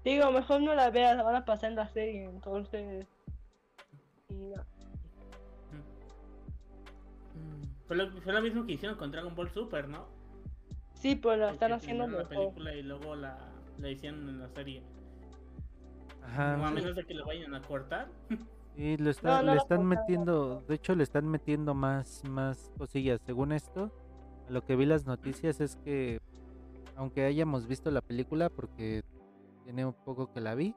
[0.03, 3.05] Digo, mejor no la veas, la van a pasar en la serie, entonces.
[4.29, 4.55] no.
[7.33, 7.85] Mm.
[7.87, 10.07] Fue lo, fue lo mismo que hicieron con Dragon Ball Super, ¿no?
[10.93, 12.45] Sí, pues la están haciendo primero la mejor.
[12.53, 13.37] película y luego la,
[13.77, 14.83] la hicieron en la serie.
[16.23, 16.57] Ajá.
[16.57, 18.07] No, a menos de que lo vayan a cortar.
[18.75, 22.23] Y lo está- No, no le lo están metiendo, de hecho le están metiendo más,
[22.29, 23.19] más cosillas.
[23.25, 23.91] Según esto,
[24.47, 26.21] a lo que vi las noticias es que,
[26.95, 29.03] aunque hayamos visto la película, porque
[29.65, 30.75] tiene un poco que la vi,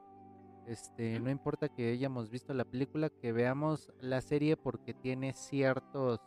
[0.67, 6.19] este, no importa que hayamos visto la película, que veamos la serie porque tiene ciertos,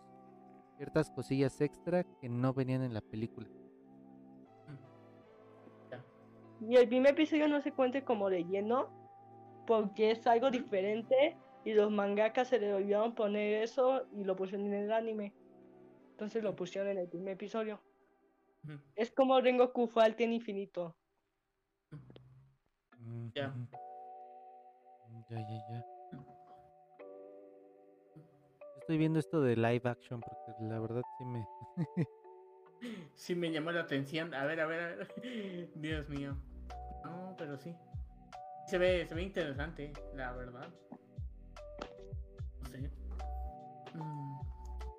[0.77, 3.49] ciertas cosillas extra que no venían en la película.
[6.61, 8.89] Y el primer episodio no se cuente como de lleno,
[9.67, 14.69] porque es algo diferente y los mangakas se le olvidaron poner eso y lo pusieron
[14.69, 15.35] en el anime.
[16.13, 17.83] Entonces lo pusieron en el primer episodio.
[18.95, 20.97] Es como Rengoku fue al Tien Infinito.
[23.35, 23.49] Ya.
[23.49, 23.67] Ujú.
[25.29, 25.85] Ya, ya, ya.
[28.79, 31.45] Estoy viendo esto de live action porque la verdad sí me...
[33.15, 34.35] Sí me llamó la atención.
[34.35, 35.09] A ver, a ver, a ver.
[35.75, 36.37] Dios mío.
[37.03, 37.75] No, pero sí.
[38.67, 40.73] Se ve, se ve interesante, la verdad.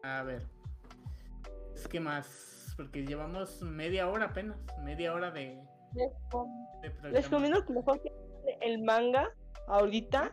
[0.04, 0.44] A ver.
[1.74, 2.74] Es que más.
[2.76, 4.58] Porque llevamos media hora apenas.
[4.84, 5.60] Media hora de,
[5.94, 8.12] Les, de les recomiendo que mejor que
[8.62, 9.32] el manga
[9.68, 10.32] ahorita,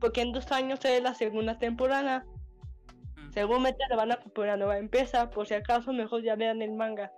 [0.00, 2.24] porque en dos años es la segunda temporada.
[3.16, 6.62] Mm, Seguramente le van a poner una nueva empresa, por si acaso mejor ya vean
[6.62, 7.12] el manga.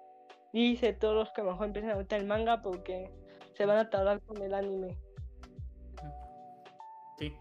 [0.52, 3.10] Dice todos los que mejor empiecen ahorita el manga porque
[3.54, 4.98] se van a tardar con el anime.
[7.18, 7.34] Sí,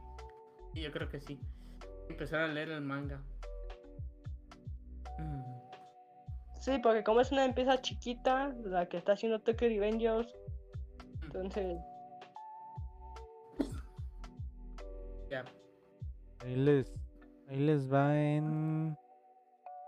[0.73, 1.39] yo creo que sí.
[2.09, 3.21] Empezar a leer el manga.
[6.59, 10.33] Sí, porque como es una empresa chiquita, la que está haciendo Tokyo Revengers,
[11.23, 11.77] entonces
[15.29, 15.45] Ya.
[16.39, 16.91] Ahí les,
[17.47, 18.97] ahí les va en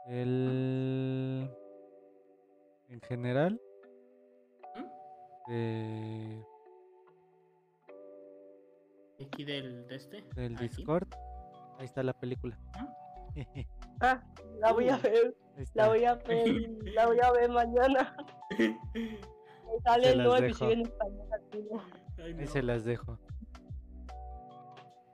[0.07, 1.49] el...
[2.89, 3.60] En general.
[4.75, 5.51] ¿Mm?
[5.51, 6.45] de-
[9.25, 10.23] Aquí del de este.
[10.36, 10.67] del Aquí.
[10.67, 11.07] Discord.
[11.79, 12.57] Ahí está la película.
[13.36, 13.65] Ahí
[14.01, 14.21] ah,
[14.59, 15.35] la voy a ver,
[15.73, 18.15] la voy a ver, la voy a ver mañana.
[19.83, 21.81] Sale Se el nuevo episodio en español latino.
[22.17, 22.47] Ay, Ahí no.
[22.47, 23.17] se las dejo.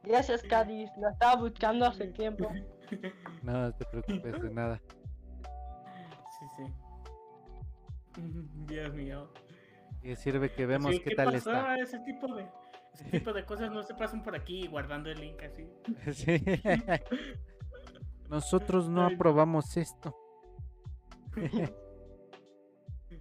[0.03, 2.49] Gracias, Cádiz, la estaba buscando hace tiempo.
[3.43, 4.81] No te preocupes de nada.
[6.39, 6.73] Sí, sí.
[8.65, 9.29] Dios mío.
[10.01, 11.51] Y sirve que vemos Sí, qué, tal pasó?
[11.51, 11.75] está.
[11.75, 12.47] Ese tipo de
[12.93, 15.69] ese tipo de cosas no se pasan por aquí guardando el link así.
[16.13, 16.41] Sí.
[18.29, 20.15] Nosotros no aprobamos esto.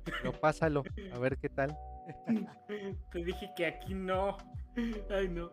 [0.05, 1.77] Pero pásalo, a ver qué tal.
[3.13, 4.37] Te dije que aquí no.
[5.11, 5.51] Ay, no.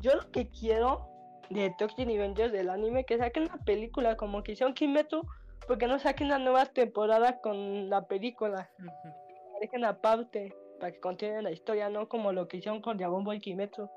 [0.00, 1.08] Yo lo que quiero
[1.50, 5.22] de Tokyo Revengers del anime que saquen una película como que hicieron Kimetsu,
[5.66, 8.70] porque no saquen una nueva temporada con la película.
[8.78, 13.24] La Dejen aparte para que continúen la historia, no como lo que hicieron con Dragon
[13.24, 13.88] Ball Kimetsu.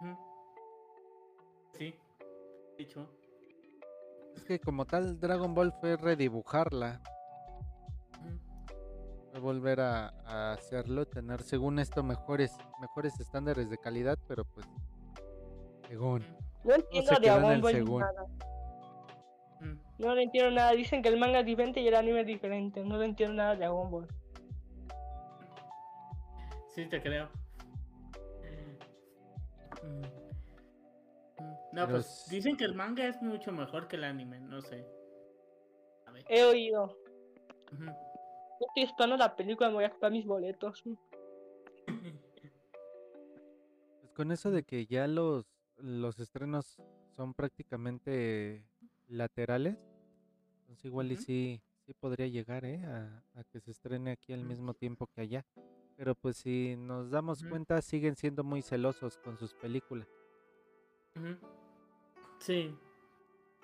[0.00, 0.08] Sí.
[2.76, 3.08] Dicho.
[4.36, 7.00] Es que como tal, Dragon Ball fue redibujarla,
[8.20, 8.38] Ujú.
[9.30, 14.66] fue volver a, a hacerlo, tener según esto mejores, mejores estándares de calidad, pero pues
[15.88, 16.22] según.
[16.64, 18.00] No entiendo se a quedó en Dragon el Ball según.
[18.00, 18.22] nada.
[19.60, 19.78] Ujú.
[19.98, 20.72] No le entiendo nada.
[20.72, 22.84] Dicen que el manga es diferente y el anime es diferente.
[22.84, 24.06] No le entiendo nada de Dragon Ball.
[26.74, 27.30] Sí, te creo.
[29.82, 30.15] Mm.
[31.76, 34.62] No, Pero pues es- dicen que el manga es mucho mejor que el anime, no
[34.62, 34.86] sé.
[36.06, 36.24] A ver.
[36.26, 36.84] He oído.
[37.70, 37.84] Ujú.
[37.84, 40.82] Yo estoy esperando la película, me voy a comprar mis boletos.
[44.00, 45.44] Pues con eso de que ya los,
[45.76, 46.78] los estrenos
[47.14, 48.64] son prácticamente
[49.08, 49.76] laterales,
[50.60, 52.82] entonces igual y sí, sí podría llegar ¿eh?
[52.86, 55.44] a, a que se estrene aquí al mismo tiempo que allá.
[55.96, 60.08] Pero pues si nos damos cuenta, siguen siendo muy celosos con sus películas.
[61.16, 61.36] Ujú.
[62.38, 62.74] Sí.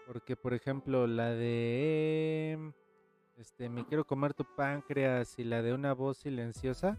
[0.07, 2.73] Porque, por ejemplo, la de
[3.39, 6.99] este Me quiero comer tu páncreas y la de una voz silenciosa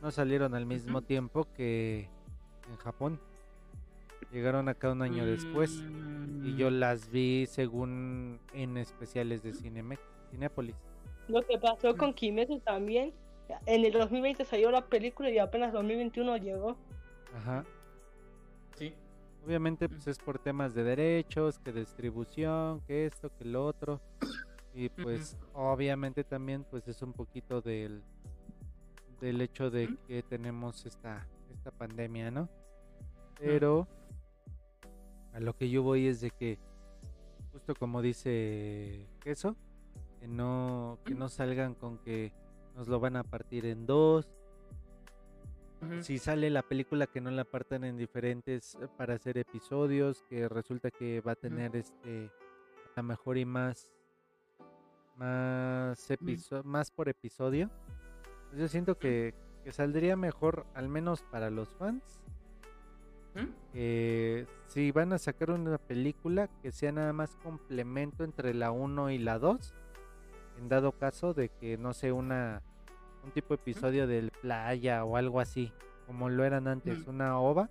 [0.00, 2.08] no salieron al mismo tiempo que
[2.70, 3.20] en Japón.
[4.32, 5.84] Llegaron acá un año después.
[6.42, 10.76] Y yo Mm, las vi según en especiales de Cinemex, Cinépolis.
[11.28, 13.14] Lo que pasó con Kimetsu también.
[13.66, 16.76] En el 2020 salió la película y apenas 2021 llegó.
[17.34, 17.64] Ajá.
[19.44, 24.00] Obviamente pues es por temas de derechos, que distribución, que esto, que lo otro.
[24.72, 28.02] Y pues obviamente también pues es un poquito del
[29.20, 32.48] del hecho de que tenemos esta esta pandemia, ¿no?
[33.38, 33.86] Pero
[35.32, 36.58] a lo que yo voy es de que
[37.52, 39.56] justo como dice Queso,
[40.20, 42.32] que no que no salgan con que
[42.74, 44.26] nos lo van a partir en dos,
[46.02, 50.48] Si sale la película que no la partan en diferentes eh, para hacer episodios, que
[50.48, 52.30] resulta que va a tener este
[52.96, 53.88] a mejor y más
[55.16, 57.70] más episo- más por episodio.
[58.48, 62.20] Pues yo siento que, que saldría mejor, al menos para los fans,
[63.72, 69.10] que si van a sacar una película que sea nada más complemento entre la 1
[69.10, 69.74] y la 2,
[70.58, 72.62] en dado caso de que no sé una
[73.24, 75.72] un tipo de episodio del playa o algo así,
[76.06, 77.10] como lo eran antes, Ujú.
[77.10, 77.68] una ova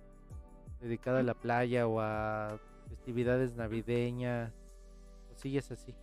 [0.80, 4.52] dedicada a la playa o a festividades navideñas,
[5.28, 5.94] cosillas así.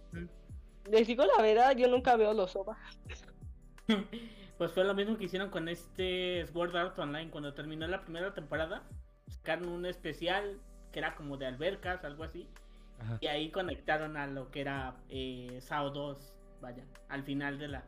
[0.89, 2.77] Les digo la verdad, yo nunca veo los OVA.
[4.57, 7.31] Pues fue lo mismo que hicieron con este Sword Art Online.
[7.31, 8.83] Cuando terminó la primera temporada,
[9.25, 10.59] sacaron un especial
[10.91, 12.47] que era como de albercas, algo así.
[12.99, 13.17] Ajá.
[13.21, 16.33] Y ahí conectaron a lo que era eh, SAO 2.
[16.61, 17.83] Vaya, al final de la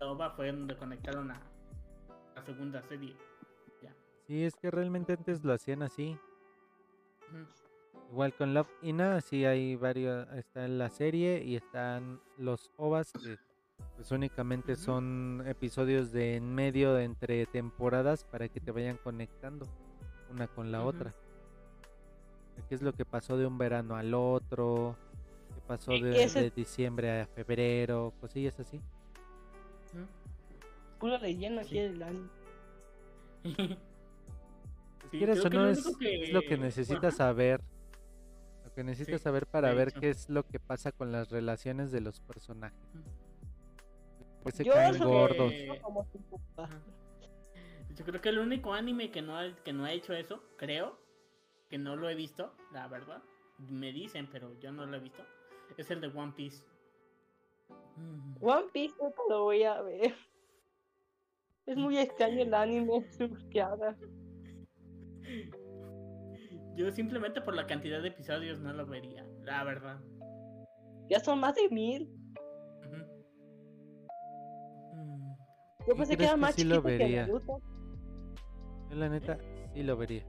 [0.00, 1.40] OVA fue donde conectaron a
[2.34, 3.16] la segunda serie.
[3.82, 3.94] Ya.
[4.26, 6.18] Sí, es que realmente antes lo hacían así.
[8.10, 13.12] Igual con Love Ina, sí hay varios, está en la serie y están los OVAs
[13.12, 13.38] que
[13.96, 19.66] pues únicamente son episodios de en medio de entre temporadas para que te vayan conectando
[20.30, 21.14] una con la otra.
[22.68, 24.96] ¿Qué es lo que pasó de un verano al otro?
[25.54, 28.12] ¿Qué pasó E- de, de diciembre a febrero?
[28.20, 28.80] Cosillas así.
[30.98, 31.06] Ujú.
[31.06, 31.78] Puro leyendo aquí Sí.
[31.80, 32.28] del anime.
[35.10, 37.28] Sí, quieras creo o no lo es, lo que necesitas Ajá.
[37.28, 37.62] saber.
[38.64, 40.00] Lo que necesitas Sí, saber para ver hecho.
[40.00, 42.78] qué es lo que pasa con las relaciones de los personajes.
[44.42, 45.50] Pues se Yo caen gordos.
[45.50, 45.80] que-.
[46.58, 46.80] Ajá.
[47.96, 50.98] Yo creo que el único anime que no ha, que no ha hecho eso, creo,
[51.70, 53.22] que no lo he visto, la verdad.
[53.58, 55.24] Me dicen, pero yo no lo he visto.
[55.78, 56.64] Es el de One Piece.
[58.42, 60.14] One Piece nunca lo voy a ver.
[61.68, 63.94] Es muy extraño el anime, su búsqueda.
[66.76, 70.00] Yo simplemente por la cantidad de episodios no lo vería, la verdad.
[71.10, 72.08] Ya son más de mil.
[74.94, 75.34] Mm.
[75.86, 77.26] Yo ¿Y pensé que era que más sí lo chiquito que vería?
[77.26, 77.60] Naruto.
[78.88, 79.38] Yo la neta
[79.74, 80.24] sí lo vería.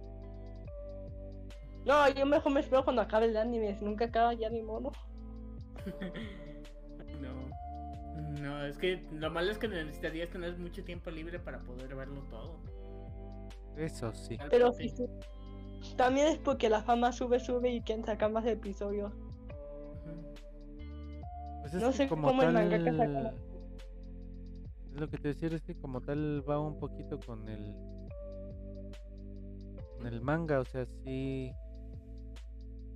[1.85, 3.77] No, yo mejor me espero cuando acabe el anime.
[3.77, 4.91] Si nunca acaba ya ni modo.
[8.19, 8.65] No.
[8.65, 12.59] Es que lo malo es que necesitarías tener mucho tiempo libre para poder verlo todo.
[13.77, 14.37] Eso sí.
[14.49, 15.09] Pero si, su-
[15.95, 19.13] también es porque la fama sube, sube y quieren sacar más episodios.
[21.61, 23.33] Pues es No sé como cómo el tal, mangaka saca-
[24.93, 27.73] lo que te decía es que como tal va un poquito con el
[29.97, 31.53] con el manga, o sea, sí,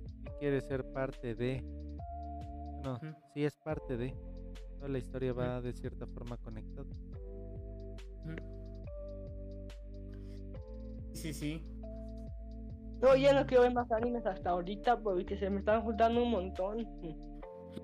[0.06, 1.60] sí quiere ser parte de,
[2.82, 3.06] no, Ujú.
[3.34, 4.14] sí es parte de,
[4.84, 6.90] toda la historia va de cierta forma conectada.
[11.12, 11.62] Sí, sí.
[13.00, 16.30] No, ya no quiero ver más animes hasta ahorita porque se me están juntando un
[16.30, 16.86] montón.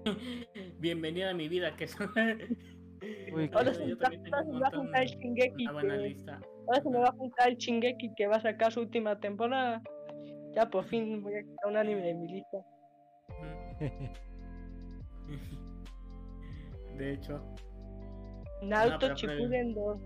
[0.78, 2.10] Bienvenida a mi vida, que son.
[3.32, 5.68] Uy, Ahora se me va un se me va a juntar el Shingeki que-.
[5.68, 9.82] Ahora se me va a juntar el Shingeki que va a sacar su última temporada.
[10.54, 12.58] Ya por fin voy a quitar un anime de mi lista.
[17.00, 17.40] De hecho,
[18.60, 19.98] Naruto Shippuden 2.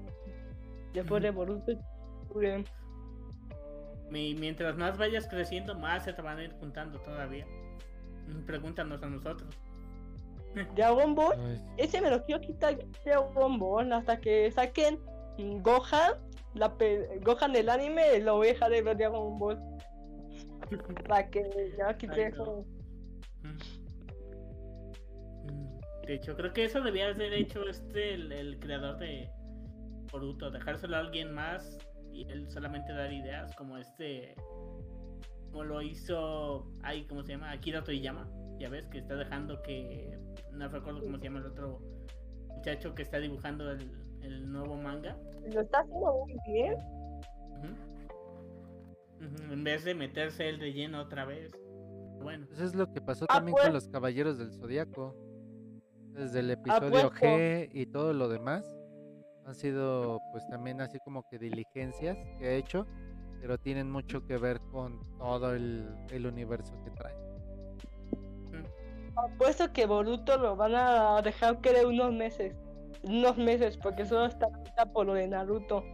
[0.93, 2.65] Después de Boruto Shippuden.
[4.11, 7.47] mientras más vayas creciendo, más se te van a ir juntando todavía.
[8.29, 9.49] Mm, Pregúntanos a nosotros.
[10.77, 11.61] Dragon Ball.
[11.79, 15.01] Ese me lo quiero quitar Dragon Ball hasta que saquen
[15.39, 16.13] mm, Gohan.
[16.55, 19.61] La pe- Gohan del anime lo voy a dejar de ver Dragon Ball.
[21.09, 22.43] Para que ya quite Ay, no.
[22.45, 22.67] eso.
[26.07, 29.31] De hecho, creo que eso debía haber hecho este el, el creador de
[30.13, 31.79] Boruto, dejárselo a alguien más
[32.13, 34.35] y él solamente dar ideas como este
[35.51, 37.51] como lo hizo ay, ¿cómo se llama?
[37.51, 38.29] Akira Toriyama.
[38.59, 40.17] Ya ves que está dejando que
[40.53, 41.81] no recuerdo cómo se llama el otro
[42.49, 43.91] muchacho que está dibujando el,
[44.23, 45.17] el nuevo manga.
[45.53, 46.77] Lo está haciendo muy bien.
[49.51, 51.51] En vez de meterse el de lleno otra vez.
[52.23, 52.47] Bueno.
[52.47, 53.65] Pues es lo que pasó Ah, también pues.
[53.65, 55.17] con los Caballeros del Zodiaco.
[56.15, 57.27] Desde el episodio puesto.
[57.27, 58.65] G y todo lo demás
[59.47, 62.87] han sido pues también así como que diligencias que ha hecho,
[63.41, 67.15] pero tienen mucho que ver con todo el, el universo que trae.
[69.17, 72.55] Apuesto que Boruto lo van a dejar que de unos meses.
[73.03, 75.85] Unos meses, porque solo está ahorita por lo de Naruto.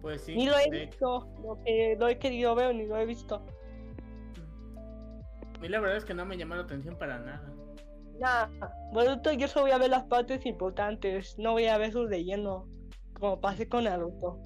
[0.00, 0.34] Pues sí.
[0.34, 1.28] Ni lo he de visto.
[1.42, 3.44] Lo que lo he querido ver, ni lo he visto.
[5.56, 7.52] A mí la verdad es que no me llamó la atención para nada.
[8.20, 8.50] Nada,
[8.92, 11.36] Boruto yo solo voy a ver las partes importantes.
[11.38, 12.68] No voy a ver su relleno.
[13.18, 14.42] Como pasé con Naruto.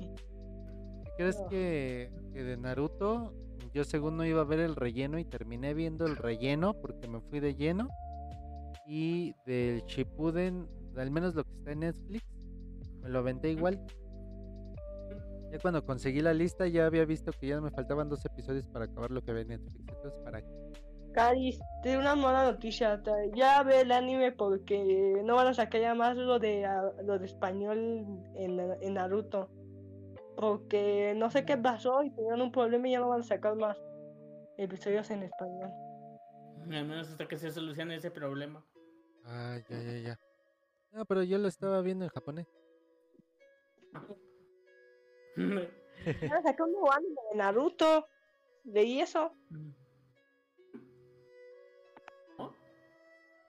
[1.16, 1.48] ¿Crees No.
[1.48, 3.34] que, que de Naruto
[3.74, 7.20] yo según no iba a ver el relleno y terminé viendo el relleno porque me
[7.20, 7.88] fui de lleno?
[8.86, 12.24] Y del Shippuden, al menos lo que está en Netflix,
[13.02, 13.80] me lo aventé igual.
[15.52, 18.84] Ya cuando conseguí la lista ya había visto que ya me faltaban dos episodios para
[18.86, 19.78] acabar lo que había en Netflix.
[19.88, 20.48] Entonces, ¿para qué?
[21.12, 23.02] Caris, tengo una mala noticia.
[23.34, 27.18] Ya ve el anime porque no van a sacar ya más lo de, ah, lo
[27.18, 27.78] de español
[28.34, 29.50] en, en Naruto.
[30.36, 33.56] Porque no sé qué pasó y tuvieron un problema y ya no van a sacar
[33.56, 33.76] más
[34.56, 35.70] episodios en español.
[36.62, 38.64] Al menos hasta que se solucione ese problema.
[39.24, 40.20] Ah, ya, ya, ya.
[40.92, 42.46] No, pero yo lo estaba viendo en japonés.
[45.36, 48.06] Van a sacar un nuevo anime de Naruto.
[48.64, 49.32] Leí eso.
[49.52, 49.79] ¿Oh?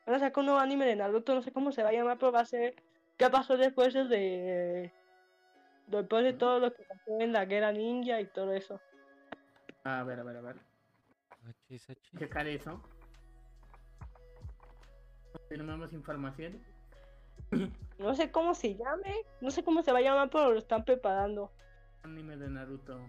[0.06, 2.18] Van a sacar un nuevo anime de Naruto, no sé cómo se va a llamar,
[2.18, 2.76] pero va a ser.
[3.18, 4.92] ¿Qué pasó después de.
[5.88, 8.80] Después de todo lo que pasó en la guerra ninja y todo eso?
[9.84, 10.56] A ver, a ver, a ver.
[11.48, 12.20] Achis, achis.
[12.20, 12.82] Checar eso.
[15.50, 16.64] Tenemos información.
[17.98, 20.84] No sé cómo se llame, no sé cómo se va a llamar, pero lo están
[20.84, 21.52] preparando.
[22.04, 23.00] Anime de Naruto.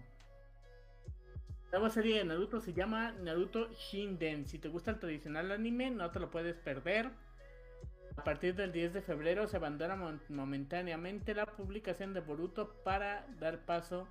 [1.73, 4.47] La nueva serie de Naruto se llama Naruto Shinden.
[4.47, 7.09] Si te gusta el tradicional anime, no te lo puedes perder.
[8.15, 9.95] A partir del 10 de febrero se abandona
[10.29, 14.07] momentáneamente la publicación de Boruto para dar paso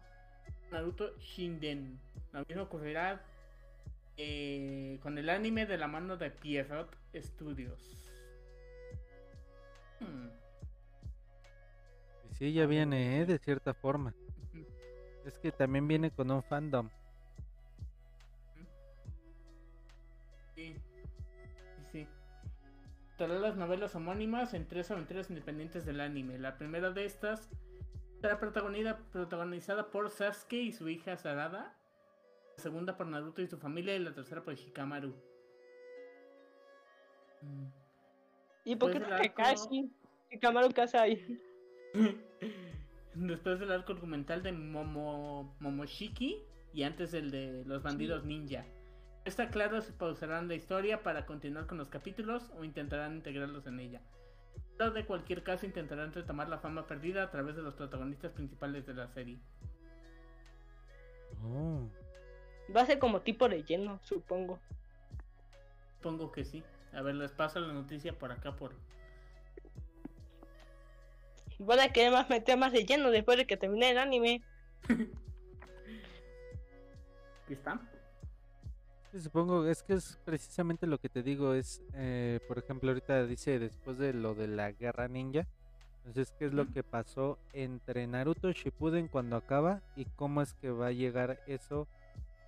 [0.71, 2.01] a Naruto Shinden.
[2.33, 3.23] Lo mismo ocurrirá
[4.17, 8.11] eh, con el anime de la mano de Pierrot Studios.
[10.01, 10.31] Hmm.
[12.33, 13.25] Sí, ya viene, ¿eh?
[13.25, 14.13] De cierta forma.
[15.25, 16.91] Es que también viene con un fandom.
[20.63, 20.77] Sí,
[21.91, 22.09] sí.
[23.17, 26.39] Traerá las novelas homónimas en tres aventuras independientes del anime.
[26.39, 27.49] La primera de estas
[28.21, 31.77] será protagonizada, por Sasuke y su hija Sarada.
[32.57, 33.97] La segunda por Naruto y su familia.
[33.97, 35.15] Y la tercera por Hikamaru.
[37.43, 37.67] Mm.
[38.65, 38.79] ¿Y?
[38.79, 41.39] ¿Qué Camaro casa ahí?
[43.15, 46.43] Después del arco argumental de Momo, Momoshiki
[46.73, 48.65] y antes el de los bandidos ninja.
[49.25, 53.79] Está claro si pausarán la historia para continuar con los capítulos o intentarán integrarlos en
[53.79, 54.01] ella.
[54.77, 58.85] Pero de cualquier caso intentarán retomar la fama perdida a través de los protagonistas principales
[58.85, 59.39] de la serie.
[61.45, 61.89] Oh.
[62.75, 64.59] Va a ser como tipo relleno, supongo.
[65.97, 66.65] Supongo que sí.
[66.93, 68.75] A ver, les paso la noticia por acá por.
[71.61, 74.43] Van a querer más meter más relleno después de que termine el anime.
[77.45, 77.81] Aquí está.
[79.21, 83.59] Supongo, es que es precisamente lo que te digo, es, eh, por ejemplo, ahorita dice
[83.59, 85.47] después de lo de la guerra ninja,
[86.05, 90.71] entonces, ¿qué es lo que pasó entre Naruto Shippuden cuando acaba y cómo es que
[90.71, 91.87] va a llegar eso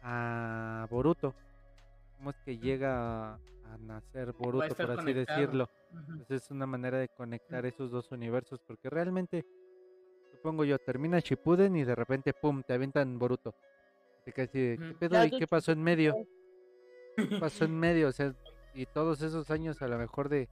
[0.03, 1.35] a Boruto?
[2.17, 5.41] ¿Cómo es que llega a, a nacer Boruto, por así conectado.
[5.41, 5.71] decirlo?
[5.93, 9.47] Entonces es una manera de conectar esos dos universos, porque realmente,
[10.33, 13.55] supongo yo, termina Shippuden y de repente, pum, te avientan Boruto.
[14.25, 15.25] Te de, ¿qué pedo?
[15.25, 16.27] ¿Y qué pasó en medio?
[17.17, 18.09] ¿Qué pasó en medio?
[18.09, 18.35] O sea,
[18.75, 20.49] y todos esos años a lo mejor de,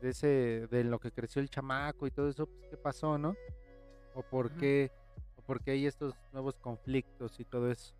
[0.00, 3.34] de ese, de lo que creció el chamaco y todo eso, pues, ¿qué pasó, no?
[4.14, 4.90] O por qué,
[5.36, 7.94] o por qué hay estos nuevos conflictos y todo eso.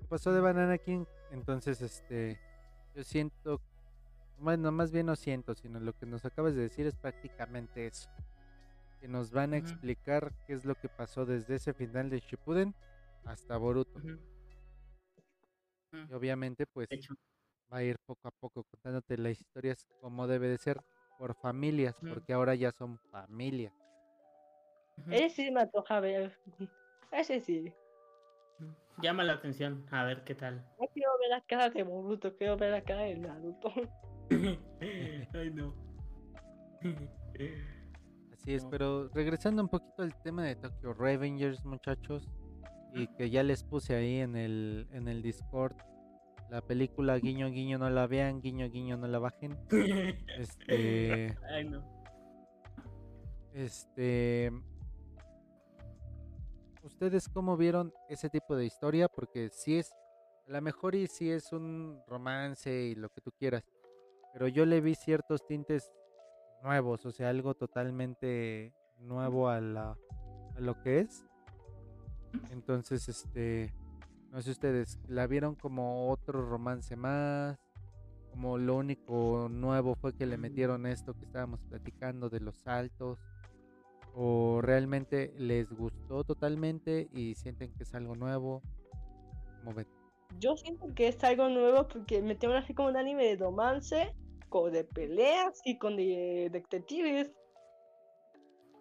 [0.00, 0.40] ¿Qué pasó de.
[0.40, 1.04] Banana King?
[1.32, 2.38] Entonces, este,
[2.94, 3.60] yo siento,
[4.38, 8.08] bueno, más bien no siento, sino lo que nos acabas de decir es prácticamente eso.
[9.00, 12.74] Que nos van a explicar qué es lo que pasó desde ese final de Shippuden
[13.24, 14.00] hasta Boruto.
[15.92, 16.16] Y Ujú.
[16.16, 16.88] obviamente, pues,
[17.72, 20.80] va a ir poco a poco contándote las historias como debe de ser
[21.18, 23.72] por familias, porque ahora ya son familias.
[25.10, 26.38] Ese sí me antoja ver.
[27.12, 27.72] Ese sí.
[29.00, 29.86] Llama la atención.
[29.90, 30.56] A ver qué tal.
[30.78, 33.72] No quiero ver la cara de Boruto, quiero ver la cara de Naruto.
[35.34, 35.74] Ay, no.
[38.32, 38.70] Así es, No.
[38.70, 42.28] pero regresando un poquito al tema de Tokyo Revengers, muchachos,
[42.94, 45.76] y que ya les puse ahí en el, en el Discord,
[46.50, 49.56] la película Guiño Guiño no la vean, Guiño Guiño no la bajen.
[50.38, 51.82] Este, Ay, no.
[53.52, 54.50] este,
[56.82, 59.08] ¿ustedes cómo vieron ese tipo de historia?
[59.08, 59.92] Porque si es,
[60.46, 63.64] a lo mejor y si es un romance y lo que tú quieras,
[64.32, 65.92] pero yo le vi ciertos tintes
[66.62, 69.96] nuevos, o sea, algo totalmente nuevo a la
[70.56, 71.27] a lo que es.
[72.50, 73.72] Entonces, este,
[74.30, 77.58] no sé ustedes, la vieron como otro romance más,
[78.30, 80.40] como lo único nuevo fue que le Mm.
[80.40, 83.18] metieron esto que estábamos platicando de los saltos,
[84.14, 88.62] o realmente les gustó totalmente y sienten que es algo nuevo.
[89.60, 89.86] Como ven?
[90.38, 94.14] Yo siento que es algo nuevo porque metieron así como un anime de romance,
[94.48, 97.30] con de peleas y con de detectives.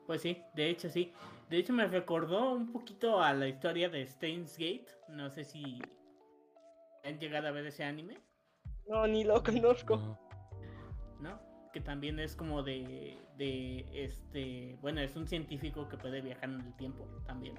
[0.06, 1.14] Pues sí, de hecho sí.
[1.50, 4.88] De hecho me recordó un poquito a la historia de Steins Gate.
[5.10, 5.82] No sé si
[7.04, 8.18] han llegado a ver ese anime,
[8.88, 9.98] No, ni lo conozco.
[9.98, 10.20] No.
[11.22, 11.40] ¿no?
[11.72, 16.62] Que también es como de, de este, bueno, es un científico que puede viajar en
[16.62, 17.58] el tiempo también.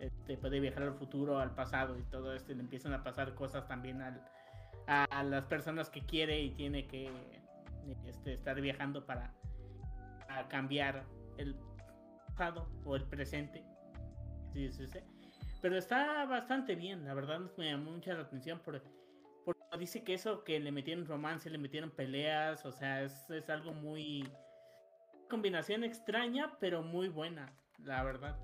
[0.00, 3.34] Este, puede viajar al futuro, al pasado y todo esto y le empiezan a pasar
[3.34, 4.20] cosas también al,
[4.88, 7.10] a, a las personas que quiere y tiene que
[8.06, 9.32] este, estar viajando para
[10.28, 11.04] a cambiar
[11.38, 11.54] el
[12.34, 13.64] pasado o el presente.
[14.52, 14.98] Sí, sí, sí.
[15.60, 18.82] Pero está bastante bien, la verdad me llamó mucha la atención por,
[19.44, 23.48] porque dice que eso que le metieron romance, le metieron peleas, o sea, es, es
[23.48, 24.28] algo muy
[25.30, 28.38] combinación extraña, pero muy buena, la verdad.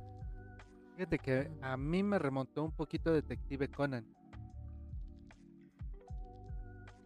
[0.97, 4.07] Fíjate que a mí me remontó un poquito Detective Conan.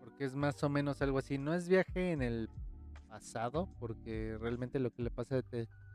[0.01, 1.39] Porque es más o menos algo así.
[1.39, 2.51] No es viaje en el
[3.09, 5.43] pasado, porque realmente lo que le pasa a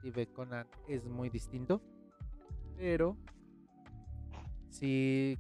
[0.04, 1.82] Detective Conan es muy distinto.
[2.78, 3.18] Pero
[4.70, 5.38] sí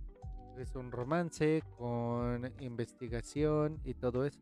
[0.57, 4.39] es un romance con investigación y todo eso.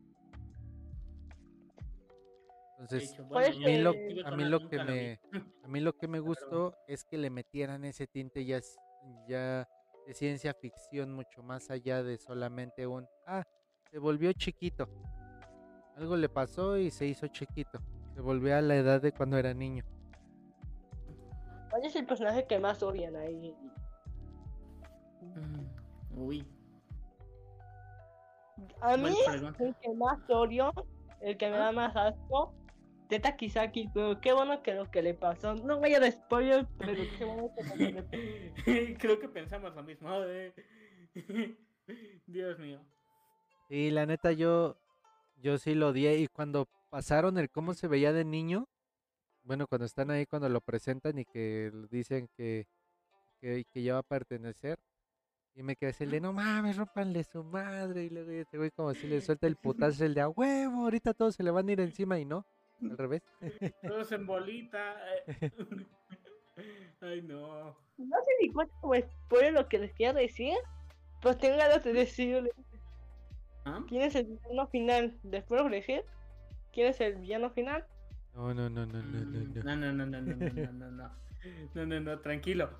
[2.80, 5.20] Entonces, hecho, bueno, a mí lo, a mí Conan lo nunca que me
[5.64, 8.60] a mí lo que me gustó es que le metieran ese tinte ya
[9.28, 9.68] ya
[10.06, 13.44] de ciencia ficción mucho más allá de solamente un ah
[13.90, 14.88] se volvió chiquito
[15.96, 17.80] algo le pasó y se hizo chiquito
[18.14, 19.84] se volvió a la edad de cuando era niño
[21.78, 23.54] ¿Cuál es el personaje que más odian ahí?
[25.20, 26.44] Mm, Uy,
[28.80, 29.14] A mí,
[29.60, 30.72] el que más odio,
[31.20, 31.58] el que me ¿Ah?
[31.66, 32.52] da más asco,
[33.08, 35.54] Teta Kisaki, pero qué bueno que lo que le pasó.
[35.54, 38.18] No voy a dar spoiler, pero qué bueno que lo que le pasó.
[38.98, 40.08] Creo que pensamos lo mismo.
[40.24, 40.52] eh.
[42.26, 42.80] Dios mío.
[43.68, 44.76] y la neta yo
[45.36, 48.66] yo sí lo odié y cuando pasaron el cómo se veía de niño
[49.48, 52.66] bueno cuando están ahí cuando lo presentan y que dicen que
[53.40, 54.78] que, que ya va a pertenecer
[55.54, 58.94] y me quedé así de no mames, rompanle su madre y luego este güey como
[58.94, 61.72] si le suelta el putazo el de a huevo, ahorita todos se le van a
[61.72, 62.44] ir encima y no,
[62.82, 63.22] al revés.
[63.82, 64.94] Todos en bolita.
[65.26, 65.50] eh.
[67.00, 67.76] Ay, no.
[67.96, 68.74] No sé ni cuánto
[69.26, 70.54] spoiler lo que les quiero decir,
[71.22, 72.50] pues tengo ganas de decirle
[73.64, 73.84] ¿Ah?
[73.88, 75.18] quién es el villano final.
[75.24, 76.04] ¿Les puedo decir?
[76.72, 77.86] ¿Quién es el villano final?
[78.34, 79.62] No, no, no, no, no, no.
[79.64, 81.10] No, no, no, no, no, no, no, no.
[81.74, 82.70] No, no, no, tranquilo.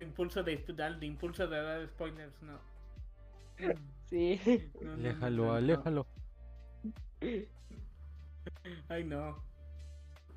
[0.00, 2.58] impulso de estudiar, de impulso de dar spoilers, no.
[4.06, 4.40] Sí.
[4.94, 6.06] Aléjalo, aléjalo.
[8.88, 9.42] Ay, no.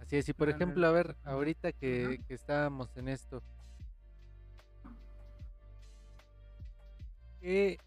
[0.01, 3.43] Así es, y por ejemplo, a ver, ahorita que, que estábamos en esto,
[7.41, 7.77] ¿qué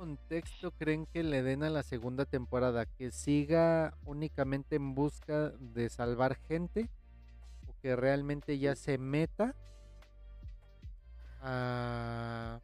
[0.00, 2.86] contexto creen que le den a la segunda temporada?
[2.86, 6.88] ¿Que siga únicamente en busca de salvar gente?
[7.68, 9.54] ¿O que realmente ya se meta
[11.42, 12.60] a,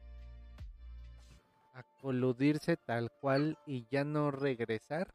[1.74, 5.14] a coludirse tal cual y ya no regresar?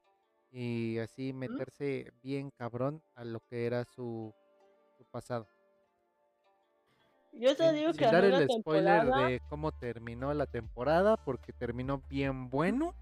[0.51, 4.31] Y así meterse bien cabrón a lo que era su,
[4.95, 5.47] su pasado.
[7.33, 9.27] Yo te Sin, digo sin que la dar el spoiler temporada.
[9.27, 12.93] de cómo terminó la temporada, porque terminó bien bueno.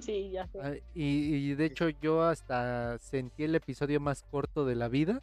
[0.00, 0.58] Sí, ya sé.
[0.60, 5.20] ah, Y, y de hecho yo hasta sentí el episodio más corto de la vida.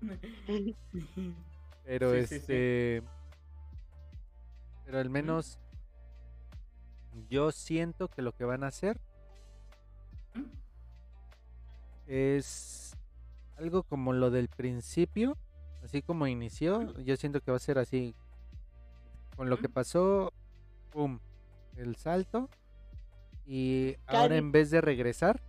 [1.84, 2.46] Pero Sí, sí, sí.
[2.46, 3.02] este.
[4.84, 5.58] Pero al menos.
[7.28, 9.00] Yo siento que lo que van a hacer
[12.06, 12.96] es
[13.56, 15.36] algo como lo del principio,
[15.82, 18.14] así como inició, yo siento que va a ser así.
[19.36, 20.32] Con lo que pasó,
[20.90, 21.18] pum,
[21.76, 22.48] el salto.
[23.46, 25.42] Y ahora en vez de regresar,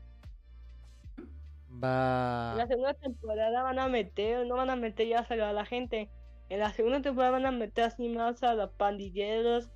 [1.70, 2.56] En va...
[2.56, 5.66] la segunda temporada van a meter, no van a meter ya a salvar a la
[5.66, 6.10] gente.
[6.50, 9.70] En la segunda temporada van a meter así más a los pandilleros,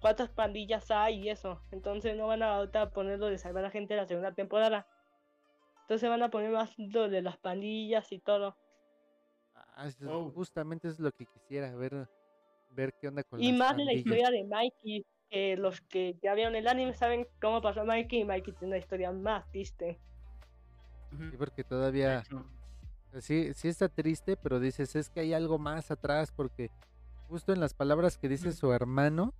[0.00, 1.62] cuántas pandillas hay y eso.
[1.70, 4.32] Entonces no van a ahorita poner lo de salvar a la gente en la segunda
[4.32, 4.86] temporada.
[5.82, 8.56] Entonces van a poner más lo de las pandillas y todo.
[9.80, 10.30] Ah, Oh.
[10.30, 12.06] Justamente es lo que quisiera ver,
[12.70, 16.18] ver qué onda con Y las más de la historia de Mikey, que los que
[16.22, 19.98] ya vieron el anime saben cómo pasó Mikey y Mikey tiene una historia más triste.
[21.10, 22.22] Sí, porque todavía
[23.20, 26.70] sí, sí está triste, pero dices, es que hay algo más atrás, porque
[27.28, 29.32] justo en las palabras que dice su hermano,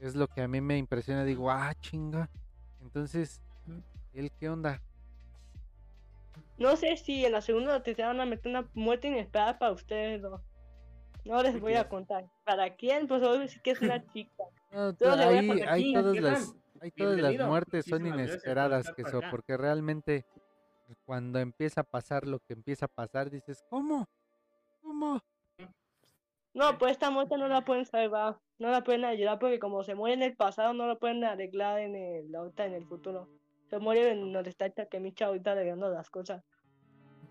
[0.00, 2.28] es lo que a mí me impresiona, digo, ah, chinga.
[2.82, 3.42] Entonces.
[4.14, 4.82] ¿él qué onda?
[6.62, 9.72] No sé si en la segunda o tercera van a meter una muerte inesperada para
[9.72, 10.40] ustedes dos.
[11.24, 12.24] No les voy a contar.
[12.44, 13.08] ¿Para quién?
[13.08, 14.44] Pues obvio sí que es una chica.
[14.70, 20.24] No, ahí, aquí, todas las, hay todas las muertes son inesperadas que son, porque realmente
[21.04, 24.08] cuando empieza a pasar lo que empieza a pasar, dices, ¿cómo?
[24.82, 25.20] ¿Cómo?
[26.54, 28.38] No, pues esta muerte no la pueden salvar.
[28.58, 31.80] No la pueden ayudar porque como se muere en el pasado, no la pueden arreglar
[31.80, 33.28] en el, ahorita en el futuro.
[33.68, 36.44] Se muere en donde está Takemichi ahorita arreglando las cosas.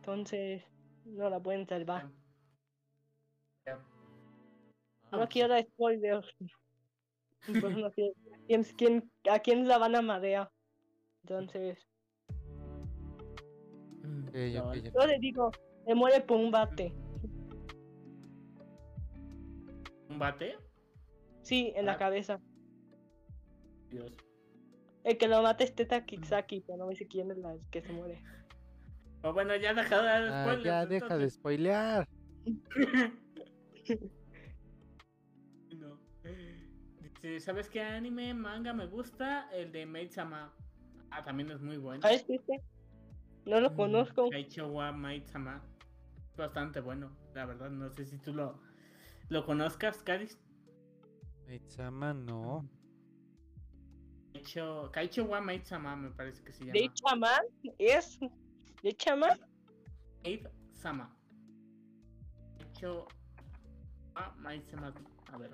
[0.02, 0.64] Entonces,
[1.06, 2.10] no la pueden salvar.
[3.68, 3.80] Ya.
[5.12, 6.28] No quiero spoilers.
[7.46, 8.14] Pues no quiero-
[8.48, 10.50] ¿Quién, quién, ¿A quién la van a marear?
[11.24, 11.78] Entonces,
[14.04, 14.80] Mm, Ok, ok, cabal.
[14.80, 14.86] ok.
[15.00, 15.52] yo le digo,
[15.86, 16.92] se muere por un bate.
[20.10, 20.58] ¿Un bate?
[21.44, 21.98] Sí, en la Ah.
[21.98, 22.42] cabeza.
[23.92, 24.12] Dios.
[25.04, 27.82] El que lo mata es Teta Kitsaki, pero no me dice quién es la que
[27.84, 28.20] se muere.
[29.24, 30.64] Oh, bueno, ya deja de dar Ah, spoilers.
[30.64, 32.08] ya deja de spoilear.
[35.80, 35.98] No.
[37.02, 39.50] Dice, ¿sabes qué anime, manga me gusta?
[39.52, 40.54] El de Maid-sama.
[41.10, 42.02] Ah, también es muy bueno.
[42.02, 42.36] ¿Sabes qué?
[42.36, 42.62] este?
[43.46, 44.30] No lo Mm, conozco.
[44.30, 45.62] Kaicho wa Maid-sama.
[46.32, 47.70] Es bastante bueno, la verdad.
[47.70, 48.60] No sé si tú lo,
[49.30, 50.40] lo conozcas, Caris.
[51.48, 52.70] Meitzama, no.
[54.34, 56.80] Kaicho, Kaicho wa Maid-sama me parece que se llama.
[56.80, 57.42] ¿De chamán?
[57.78, 58.20] ¿Es?
[58.84, 59.40] ¿De chamán?
[60.24, 61.16] Maid-sama.
[62.58, 63.08] Kaicho
[64.16, 64.94] wa Maid-sama.
[65.32, 65.52] A ver.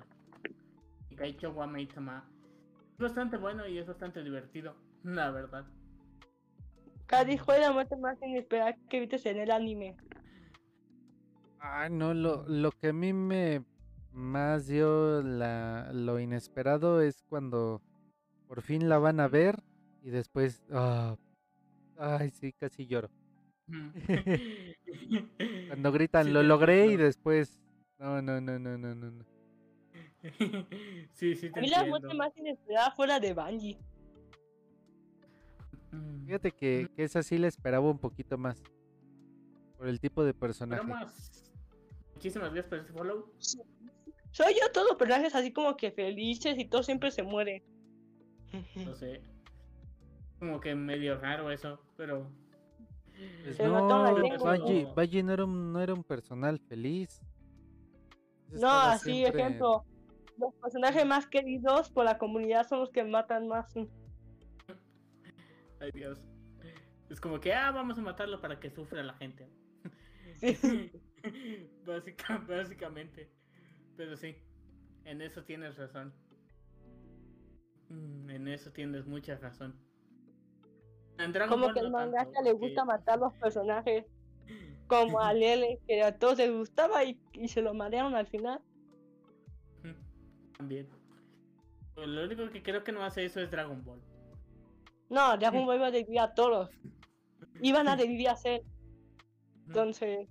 [1.16, 1.66] Kaicho wa.
[1.78, 4.74] Es bastante bueno y es bastante divertido,
[5.04, 5.66] la verdad.
[7.06, 9.96] Cadi fue la muerte más inesperada que viste en el anime.
[11.60, 13.64] Ah, no, lo, lo que a mí me
[14.12, 17.82] más dio la, lo inesperado es cuando
[18.46, 19.62] por fin la van a ver
[20.02, 21.16] y después, ah,
[21.98, 23.10] ay, sí, casi lloro.
[25.68, 27.58] Cuando gritan, Sí, lo logré y después,
[27.98, 29.10] no, no, no, no, no, no.
[29.10, 29.24] no.
[31.12, 33.78] sí, sí, te A mí la muerte más inesperada fue la de Bungie.
[35.92, 36.26] Mm.
[36.26, 38.62] Fíjate que, que esa sí la esperaba un poquito más
[39.76, 40.82] por el tipo de personaje.
[40.82, 41.52] Bromas.
[42.14, 43.32] Muchísimas gracias por ese follow.
[44.32, 47.62] Soy yo, todos los personajes así como que felices y todos siempre se mueren.
[48.74, 49.22] No sé.
[50.38, 52.30] Como que medio raro eso, pero.
[53.44, 57.20] Pues no, Como- Valle no era un, no era un personal feliz.
[58.50, 59.84] No, estaba así, siempre- ejemplo.
[60.38, 63.74] Los personajes más queridos por la comunidad son los que matan más.
[65.80, 66.20] Ay, Dios.
[67.10, 69.48] Es como que, ah, vamos a matarlo para que sufra la gente.
[70.36, 70.92] Sí.
[71.84, 73.32] Básica- básicamente.
[73.96, 74.36] Pero sí,
[75.04, 76.14] en eso tienes razón.
[77.88, 79.74] Mm, En eso tienes mucha razón.
[81.18, 84.04] Dragon Como Ball que no al tanto, mangaka le porque- gusta matar los personajes.
[84.88, 88.60] Como a Lele, que a todos les gustaba y, y se lo marearon al final.
[90.56, 90.88] También.
[91.94, 94.00] Pero Lo único que creo que no hace eso es Dragon Ball.
[95.10, 96.70] No, Dragon Ball iba a revivir a todos.
[97.60, 98.62] Iban a revivir a Cell.
[99.66, 100.28] Entonces,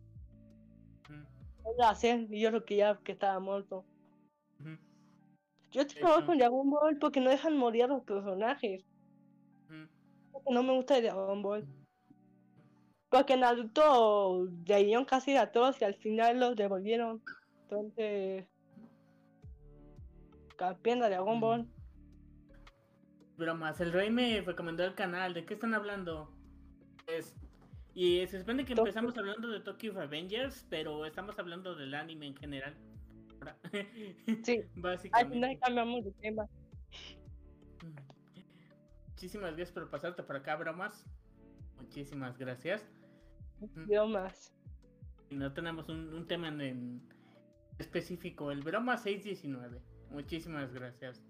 [1.77, 3.85] era a Cell y yo lo quería que estaba muerto.
[5.71, 8.83] Yo estoy con Dragon Ball porque no dejan morir a los personajes.
[10.49, 11.65] No me gusta de Dragon Ball.
[13.09, 17.21] Porque Naruto dieron casi a todos y al final los devolvieron.
[17.63, 18.45] Entonces,
[20.57, 21.67] campeón de Dragon Ball.
[23.37, 25.33] Bromas, el rey me recomendó el canal.
[25.33, 26.33] ¿De qué están hablando?
[27.07, 27.35] Es-
[27.93, 28.89] Y se supone que Tokyo.
[28.89, 32.75] empezamos hablando de Tokyo Revengers, pero estamos hablando del anime en general.
[34.43, 35.59] Sí, al final Básicamente.
[35.59, 36.45] cambiamos de tema.
[39.17, 41.03] Muchísimas gracias por pasarte por acá, bromas.
[41.81, 42.87] Muchísimas gracias.
[43.89, 44.53] Yo más.
[45.31, 47.01] Y no tenemos un, un tema en, en
[47.79, 49.81] específico, el broma 619.
[50.11, 51.23] Muchísimas gracias.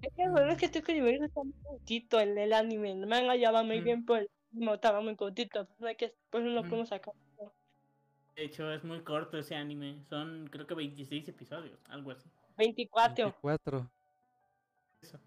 [0.00, 2.92] Es que bueno, es que estoy que el está muy cortito en el anime.
[2.92, 3.84] El manga ya va muy Mm.
[3.84, 4.30] bien, pero el
[4.72, 5.68] estaba muy cortito.
[5.80, 6.68] No hay que, pues no lo Mm.
[6.70, 7.12] podemos sacar.
[8.36, 10.02] De hecho, es muy corto ese anime.
[10.08, 12.26] Son creo que 26 episodios, algo así.
[12.56, 13.24] 24.
[13.26, 13.90] 24.
[15.02, 15.20] Eso.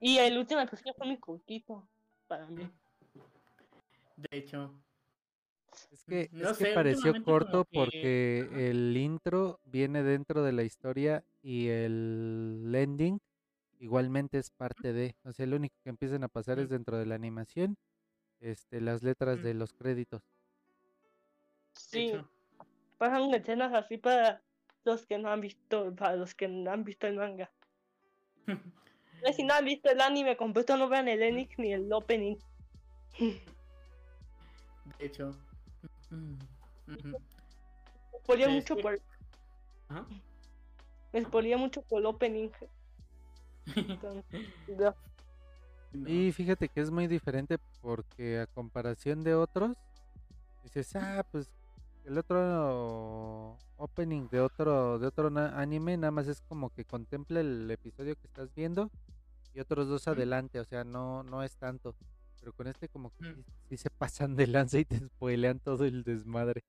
[0.00, 1.86] Y el último episodio fue muy cortito
[2.26, 2.68] para mí.
[4.16, 4.74] De hecho,
[5.92, 10.02] Es que, No es que sé, pareció últimamente como corto que- porque el intro viene
[10.02, 13.18] dentro de la historia y el ending
[13.78, 15.14] igualmente es parte de.
[15.24, 17.76] O sea, lo único que empiezan a pasar es dentro de la animación,
[18.40, 19.42] este, las letras Mm.
[19.42, 20.22] de los créditos.
[21.72, 22.12] Sí,
[22.98, 24.42] pasan escenas así para
[24.84, 27.50] los que no han visto, para los que no han visto el manga.
[29.34, 32.36] Si no han visto el anime completo, no vean el ending ni el opening.
[34.98, 35.32] de hecho.
[36.10, 36.34] Mm,
[36.92, 37.16] ujú.
[38.28, 39.00] Me mucho por,
[39.88, 40.06] Ajá.
[41.12, 42.50] me spoilé mucho por el opening.
[43.74, 44.94] Entonces, ya.
[45.92, 46.08] No.
[46.08, 49.76] Y fíjate que es muy diferente porque a comparación de otros,
[50.62, 51.50] dices, ah, pues
[52.10, 57.70] el otro opening de otro de otro anime nada más es como que contempla el
[57.70, 58.90] episodio que estás viendo
[59.54, 61.94] y otros dos adelante, o sea, no no es tanto.
[62.40, 63.42] Pero con este como que Ujú.
[63.42, 66.62] sí, sí se pasan de lanza y te spoilean todo el desmadre.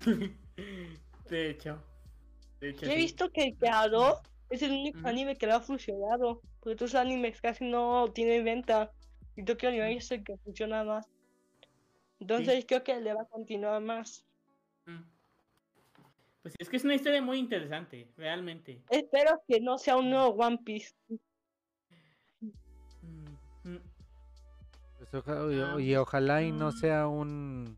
[1.30, 1.78] de hecho.
[2.60, 3.00] De hecho, Yo he sí.
[3.02, 4.20] visto que el creador
[4.50, 6.40] es el único anime que lo ha funcionado.
[6.60, 8.90] Porque otros animes casi no tienen venta.
[9.36, 11.08] Y Tokyo Anime es el que funciona más.
[12.20, 14.24] Entonces creo que le va a continuar más.
[14.86, 15.02] Mm.
[16.42, 18.82] Pues es que es una historia muy interesante, realmente.
[18.90, 20.92] Espero que no sea un nuevo One Piece.
[22.40, 22.48] Mm,
[23.64, 23.78] mm.
[24.98, 27.76] Pues oja- y- Ah, y, ojalá y no sea un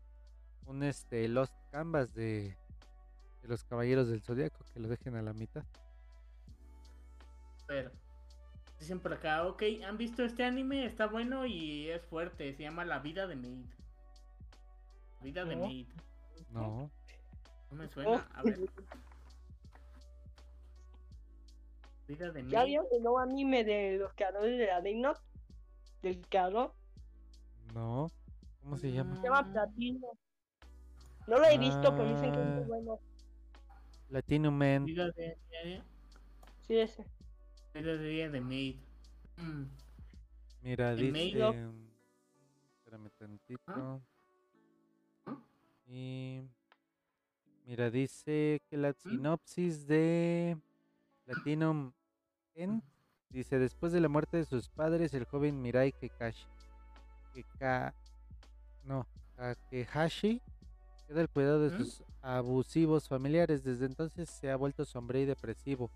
[0.67, 2.57] un este Lost Canvas de,
[3.43, 5.63] de los Caballeros del Zodiaco que lo dejen a la mitad.
[7.67, 7.91] Pero,
[8.79, 10.85] dicen por acá, ok, ¿han visto este anime?
[10.85, 12.51] Está bueno y es fuerte.
[12.55, 13.67] Se llama La vida de Maid.
[15.21, 15.65] Vida de No.
[15.67, 15.87] Maid.
[16.49, 16.89] No.
[17.71, 18.27] No me suena.
[18.33, 18.59] A ver.
[22.07, 25.21] Vida de ¿Ya vieron el nuevo anime de los creadores de la Death Note?
[26.03, 26.73] Del creador.
[27.73, 28.11] No.
[28.61, 29.15] ¿Cómo se llama?
[29.17, 30.07] Se llama Mm, Platino.
[31.27, 32.65] No lo he visto, pero dicen que es muy Ah.
[32.67, 32.99] bueno.
[34.09, 34.85] Latino Man.
[34.85, 35.81] Vida de, de-
[36.67, 37.05] Sí, ese.
[37.73, 38.79] vida de, de Maid.
[39.37, 39.63] Mm,
[40.61, 41.27] Mira, dice.
[42.77, 43.61] Espérame tantito.
[43.67, 43.99] ¿Ah?
[45.87, 46.41] Y.
[47.65, 50.57] Mira, dice que la sinopsis de
[51.25, 51.93] Platinum
[52.53, 52.83] End
[53.29, 56.45] dice: Después de la muerte de sus padres, el joven Mirai Kekashi.
[57.33, 57.93] Keka.
[58.83, 60.41] No, Kakehashi
[61.07, 63.63] queda al cuidado de sus abusivos familiares.
[63.63, 65.91] Desde entonces se ha vuelto sombrío y depresivo,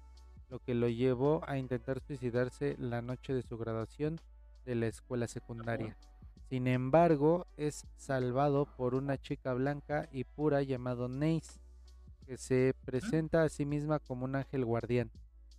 [0.49, 4.19] lo que lo llevó a intentar suicidarse la noche de su graduación
[4.65, 5.95] de la escuela secundaria.
[6.49, 11.59] Sin embargo, es salvado por una chica blanca y pura llamado Neis,
[12.25, 15.11] que se presenta a sí misma como un ángel guardián,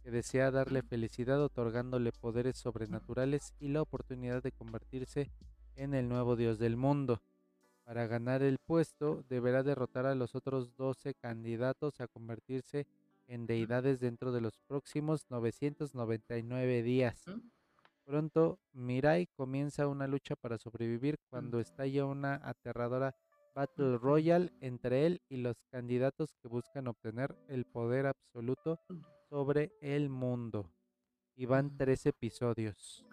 [0.03, 5.31] que desea darle felicidad otorgándole poderes sobrenaturales y la oportunidad de convertirse
[5.77, 7.23] en el nuevo dios del mundo.
[7.85, 12.89] Para ganar el puesto, deberá derrotar a los otros 12 candidatos a convertirse
[13.29, 17.25] en deidades dentro de los próximos 999 días.
[18.11, 18.13] ¿Mm?
[18.13, 23.15] Pronto, Mirai comienza una lucha para sobrevivir cuando estalla una aterradora
[23.55, 28.81] Battle Royale entre él y los candidatos que buscan obtener el poder absoluto
[29.29, 30.69] sobre el mundo.
[31.37, 31.77] Y van Mm.
[31.79, 33.05] tres episodios.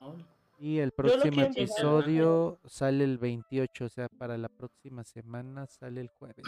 [0.00, 0.14] Oh,
[0.58, 6.08] Y el próximo episodio sale el 28, o sea, para la próxima semana sale el
[6.08, 6.44] jueves.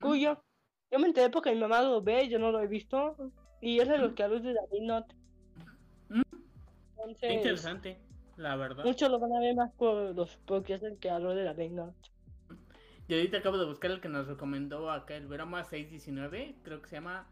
[0.00, 0.42] Cuyo.
[0.90, 3.16] Yo me enteré porque mi mamá lo ve, yo no lo he visto.
[3.60, 5.06] Y es de los creadores de David Not.
[6.10, 7.98] Entonces, interesante,
[8.36, 8.84] la verdad.
[8.84, 11.94] muchos lo van a ver más por los porque es el creador de David Not.
[13.08, 16.56] Y ahorita acabo de buscar el que nos recomendó acá el Veroma 619.
[16.64, 17.28] Creo que se llama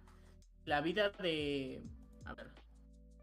[0.64, 1.82] La vida de.
[2.24, 2.48] A ver.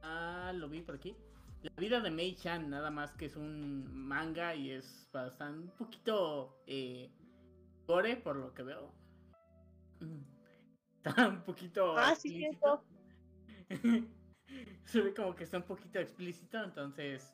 [0.04, 1.16] Ah, lo vi por aquí.
[1.64, 5.72] La vida de Mei Chan, nada más que es un manga y es bastante.
[5.72, 6.62] un poquito.
[6.68, 7.10] Eh,
[7.88, 8.92] gore, por lo que veo.
[11.04, 11.98] Está un poquito.
[11.98, 12.50] Ah, sí.
[14.86, 17.34] se ve como que está un poquito explícito, entonces.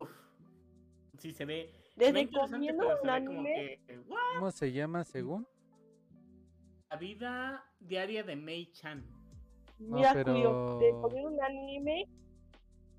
[0.00, 0.10] uf,
[1.18, 1.72] sí, se ve.
[1.96, 3.80] recomiendo pero un se ve como anime.
[3.86, 4.18] que, "What?".
[4.36, 5.46] ¿Cómo se llama según?
[6.90, 9.04] La vida diaria de Mei Chan.
[9.78, 12.08] Mira, pero- les recomiendo un anime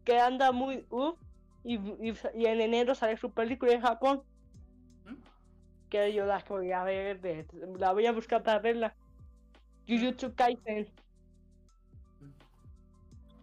[0.03, 1.19] que anda muy uff.
[1.63, 4.23] Y, y, y en enero sale su película en Japón.
[5.05, 5.15] ¿Mm?
[5.89, 7.45] Que yo la voy a ver, de-
[7.77, 8.95] la voy a buscar para verla.
[9.87, 10.87] Jujutsu Kaisen.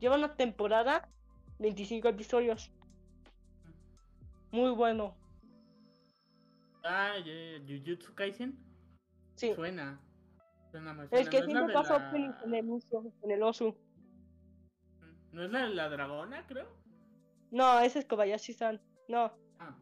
[0.00, 1.08] Lleva una temporada,
[1.58, 2.70] 25 episodios.
[4.50, 5.16] Muy bueno.
[6.84, 8.58] Ah, ya- Jujutsu Kaisen.
[9.34, 9.52] Sí.
[9.54, 10.00] Suena.
[10.70, 11.30] Suena, me Es suena.
[11.30, 13.76] que ¿No siempre pasa la- en el uso, en el osu.
[15.32, 16.66] ¿No es la de la dragona, creo?
[17.50, 18.80] No, ese es Kobayashi-san.
[19.08, 19.76] No, Ah,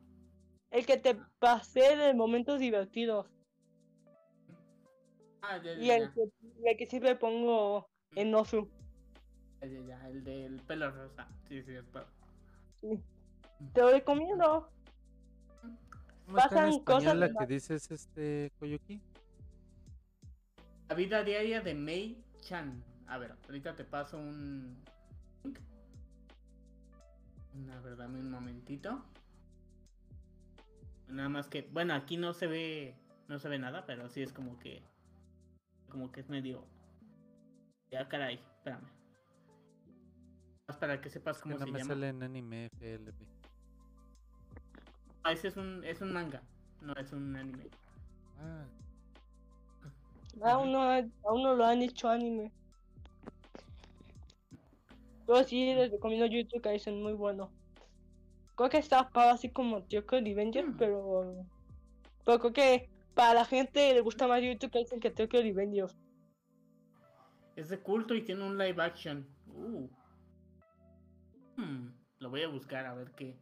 [0.71, 3.27] el que te pasé de momentos divertidos.
[5.43, 6.23] ah ya, ya, Y el que,
[6.65, 8.69] el que siempre pongo en osu.
[9.65, 11.27] Ya, ya, ya, El del pelo rosa.
[11.49, 11.85] Sí, sí, es
[12.81, 13.03] Sí.
[13.73, 14.69] Te lo recomiendo.
[16.27, 19.01] ¿Cómo está en Pasan cosas la que dices, este, Koyuki?
[20.89, 22.85] La vida diaria de Mei Chan.
[23.07, 24.77] A ver, ahorita te paso un
[25.45, 25.59] link.
[27.73, 29.03] A ver, dame un momentito.
[31.09, 32.97] Nada más que, bueno, aquí no se ve,
[33.29, 34.83] no se ve nada, pero sí es como que,
[35.89, 36.67] como que es medio.
[37.91, 39.04] Ya caray, espérame.
[40.67, 41.89] Más para que sepas Es que cómo no se me llama.
[41.95, 43.15] sale en anime FLB.
[45.23, 46.43] Ah, ese es un, es un manga,
[46.81, 47.65] no es un anime.
[48.39, 48.65] Ah,
[50.43, 52.51] Aún no, aún no lo han hecho anime.
[55.29, 57.51] Yo sí les recomiendo YouTube Kaisen, muy bueno.
[58.57, 60.77] Creo que está para así como Tokyo Revengers, Mm.
[60.77, 61.47] pero.
[62.25, 65.95] Pero creo que para la gente le gusta más YouTube Kaisen que Tokyo Revengers.
[67.57, 69.27] Es de culto y tiene un live action.
[69.55, 69.89] Uh.
[71.57, 71.89] Hmm,
[72.19, 73.37] Lo voy a buscar a ver qué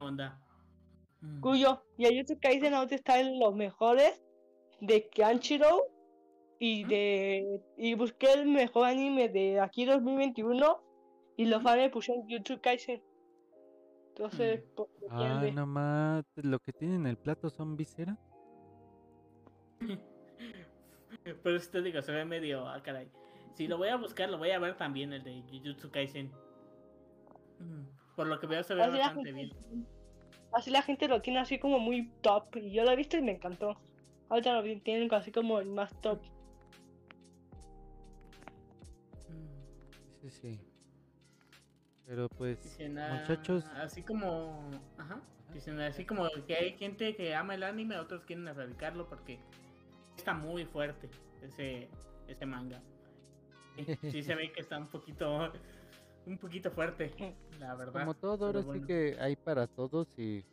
[0.00, 0.40] onda.
[1.20, 1.40] Hmm.
[1.40, 4.24] Cuyo, y a YouTube Kaisen ahora está en los mejores
[4.80, 5.82] de Crunchyroll
[6.60, 6.88] y ¿Mm?
[6.88, 7.60] de.
[7.76, 10.80] Y busqué el mejor anime de aquí 2021
[11.36, 11.64] y los ¿Mm?
[11.64, 13.02] fans le pusieron YouTube Kaisen.
[14.10, 15.52] Entonces, pues, ah depende.
[15.52, 16.24] no más.
[16.36, 18.18] Lo que tiene en el plato son visera.
[21.42, 22.66] Por eso te digo, se ve medio.
[22.68, 23.08] Ah, caray.
[23.54, 26.30] Si lo voy a buscar, lo voy a ver también, el de Jujutsu Kaisen.
[28.16, 29.86] Por lo que veo, se ve Así bastante gente, bien.
[30.52, 32.56] así la gente lo tiene así como muy top.
[32.56, 33.76] Y yo lo he visto y me encantó.
[34.28, 36.20] Ahorita lo tienen así como el más top.
[40.22, 40.60] Sí, sí.
[42.06, 44.70] Pero pues, Dicen, muchachos, Así como.
[44.96, 45.20] Ajá.
[45.52, 49.38] Dicen así como que hay gente que ama el anime, otros quieren erradicarlo porque
[50.16, 51.08] está muy fuerte
[51.42, 51.88] ese,
[52.26, 52.82] ese manga.
[53.76, 55.52] Sí, sí se ve que está un poquito.
[56.28, 57.10] Un poquito fuerte,
[57.58, 58.00] la verdad.
[58.00, 60.44] como todo, ahora sí que hay para todos y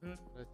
[0.00, 0.10] Mm.
[0.32, 0.50] ahora sí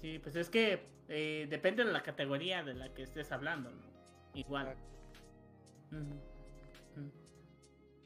[0.00, 3.82] Sí, pues es que eh, depende de la categoría de la que estés hablando, ¿no?
[4.34, 4.76] Igual.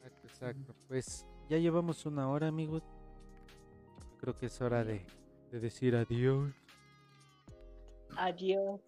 [0.03, 0.75] Exacto, exacto.
[0.89, 2.83] Pues ya llevamos una hora, amigos.
[4.19, 5.05] Creo que es hora de,
[5.53, 6.51] de decir adiós.
[8.17, 8.81] Adiós.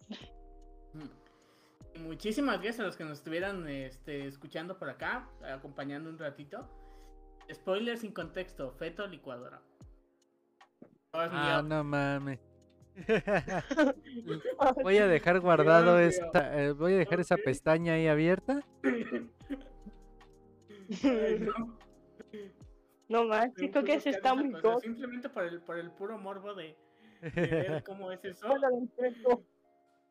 [1.99, 6.67] Muchísimas gracias a los que nos estuvieran este, escuchando por acá, acompañando un ratito.
[7.51, 9.61] Spoiler sin contexto, feto licuadora.
[11.11, 12.39] Oh, es Ah, no mames.
[14.83, 18.63] Voy a dejar guardado esta, eh, voy a dejar esa pestaña ahí abierta.
[21.39, 21.77] No.
[23.09, 24.79] No más, un creo que puro ese está muy god.
[24.81, 26.75] Simplemente por el, por el puro morbo de,
[27.21, 28.45] de ver cómo es eso.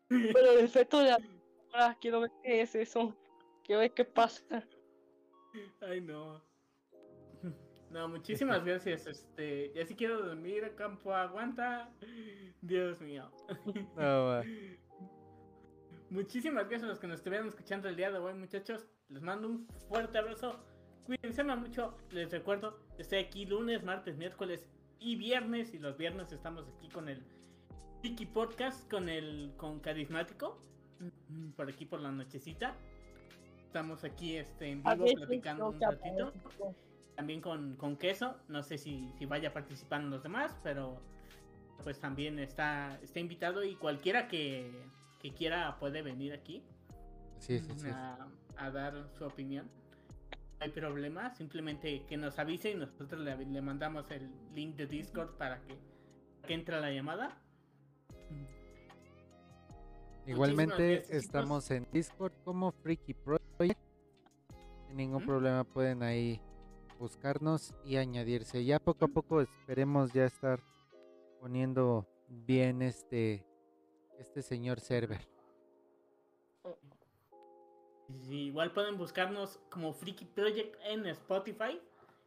[0.09, 1.13] Pero el efecto de
[2.01, 3.17] quiero ver qué es eso.
[3.65, 4.65] Quiero ver qué pasa.
[5.81, 6.43] Ay, no.
[7.91, 9.07] No, muchísimas gracias.
[9.07, 11.91] Este, ya si quiero dormir, campo aguanta.
[12.61, 13.31] Dios mío.
[13.97, 14.45] No, va.
[16.11, 18.87] Muchísimas gracias a los que nos estuvieron escuchando el día de hoy, muchachos.
[19.09, 20.65] Les mando un fuerte abrazo.
[21.05, 21.97] Cuídense mucho.
[22.11, 24.69] Les recuerdo, estoy aquí lunes, martes, miércoles
[25.01, 25.75] y viernes.
[25.75, 27.25] Y los viernes estamos aquí con el
[28.05, 30.63] Wiki Podcast, con el con Carismático.
[31.57, 32.75] Por aquí por la nochecita.
[33.67, 36.33] Estamos aquí este, en vivo platicando un ratito.
[37.15, 38.37] También con, con queso.
[38.49, 41.01] No sé si, si vaya participando los demás, pero
[41.83, 44.71] pues también está, está invitado y cualquiera que,
[45.21, 46.63] que quiera puede venir aquí
[47.39, 47.89] Sí, sí, sí.
[47.91, 49.67] a, a dar su opinión.
[50.59, 54.87] No hay problema, simplemente que nos avise y nosotros le, le mandamos el link de
[54.87, 55.77] Discord para que,
[56.47, 57.37] que entre la llamada.
[60.27, 61.25] Igualmente gracias, chicos.
[61.25, 63.79] estamos en Discord como Freaky Project.
[64.87, 66.41] Sin ningún problema pueden ahí
[66.99, 68.65] buscarnos y añadirse.
[68.65, 70.61] Ya poco a poco esperemos ya estar
[71.41, 73.47] poniendo bien este
[74.19, 75.21] este señor server.
[78.25, 81.81] Sí, igual pueden buscarnos como Freaky Project en Spotify,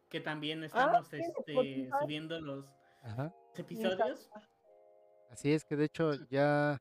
[0.08, 1.90] que también estamos sí, en este, Spotify.
[2.00, 2.64] subiendo los
[3.02, 3.34] Ajá.
[3.56, 4.30] episodios.
[5.30, 6.80] Así es que de hecho ya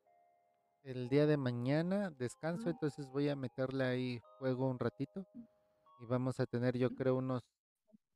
[0.83, 5.25] el día de mañana descanso, entonces voy a meterle ahí juego un ratito
[6.01, 7.43] y vamos a tener yo creo unos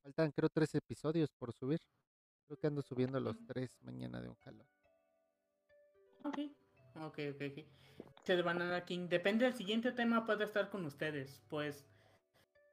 [0.01, 1.79] faltan creo tres episodios por subir.
[2.45, 4.67] Creo que ando subiendo los tres mañana de un jalón.
[6.23, 6.39] Ok,
[6.95, 7.41] ok, ok.
[7.51, 7.65] ok.
[8.23, 9.07] Se Banana King.
[9.09, 11.41] Depende del siguiente tema, puede estar con ustedes.
[11.49, 11.85] Pues,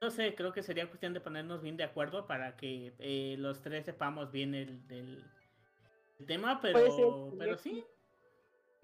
[0.01, 3.61] no sé, creo que sería cuestión de ponernos bien de acuerdo para que eh, los
[3.61, 5.23] tres sepamos bien el, del
[6.19, 7.83] el tema, pero, pero sí.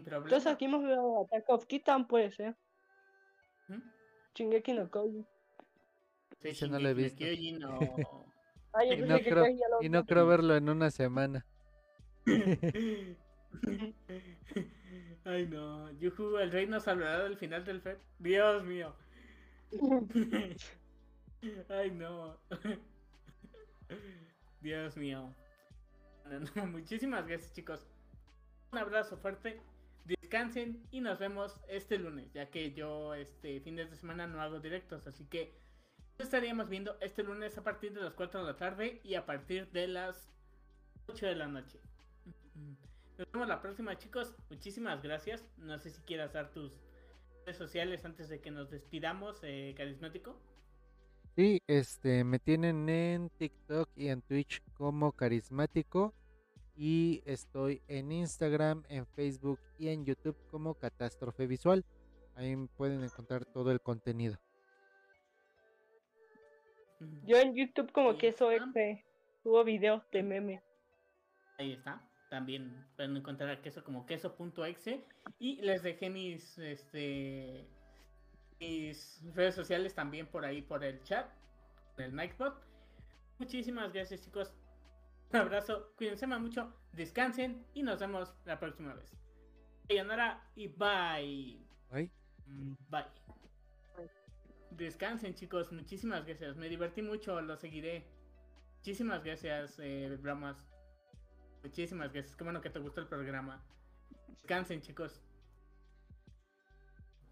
[0.03, 0.25] Problema.
[0.25, 2.55] Entonces aquí hemos visto Attack of Titan, puede ser.
[3.69, 3.81] Ujú.
[4.35, 5.27] Shingeki no Kyojin.
[6.41, 7.17] Sí, Ese no lo he visto.
[7.17, 7.59] Kyojin
[8.73, 10.07] Ah, yo Y no creo, Kyojin ya lo y no vi.
[10.07, 11.45] creo verlo en una semana.
[15.25, 17.97] Ay no, Yuhu, el rey nos hablará del final del FED.
[18.19, 18.95] Dios mío.
[21.69, 22.37] Ay no.
[24.61, 25.33] Dios mío.
[26.25, 27.85] No, no, Muchísimas gracias chicos.
[28.71, 29.59] Un abrazo fuerte.
[30.07, 34.59] Descansen y nos vemos este lunes, ya que yo este fines de semana no hago
[34.59, 35.53] directos, así que
[36.17, 39.69] estaríamos viendo este lunes a partir de las 4 de la tarde y a partir
[39.71, 40.29] de las
[41.07, 41.79] 8 de la noche.
[43.17, 44.35] Nos vemos la próxima, chicos.
[44.49, 45.43] Muchísimas gracias.
[45.57, 46.71] No sé si quieras dar tus
[47.45, 50.39] redes sociales antes de que nos despidamos, eh, carismático.
[51.35, 56.13] Sí, este, me tienen en TikTok y en Twitch como carismático.
[56.77, 61.83] Y estoy en Instagram, en Facebook y en YouTube como Catástrofe Visual.
[62.35, 64.37] Ahí pueden encontrar todo el contenido.
[67.25, 68.65] Yo en YouTube como que eso está.
[68.65, 69.05] este,
[69.41, 70.61] subo videos de memes.
[71.57, 72.07] Ahí está.
[72.29, 75.03] También pueden encontrar a queso como queso.exe.
[75.39, 77.67] Y les dejé mis este
[78.59, 81.27] mis redes sociales también por ahí por el chat.
[81.97, 82.55] El Nightbot.
[83.39, 84.53] Muchísimas gracias chicos.
[85.31, 85.93] Un abrazo.
[85.97, 86.73] Cuídense mucho.
[86.93, 87.65] Descansen.
[87.73, 89.11] Y nos vemos la próxima vez.
[89.87, 91.65] Sayonara y bye.
[91.89, 92.11] Ay,
[92.47, 93.03] Mm, Bye.
[94.71, 96.55] Descansen chicos, muchísimas gracias.
[96.55, 98.05] Me divertí mucho, lo seguiré.
[98.77, 100.57] Muchísimas gracias, eh, bromas.
[101.63, 102.35] Muchísimas gracias.
[102.35, 103.61] Qué bueno que te gustó el programa.
[104.27, 105.21] Descansen chicos.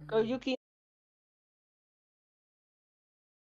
[0.08, 0.56] Koyuki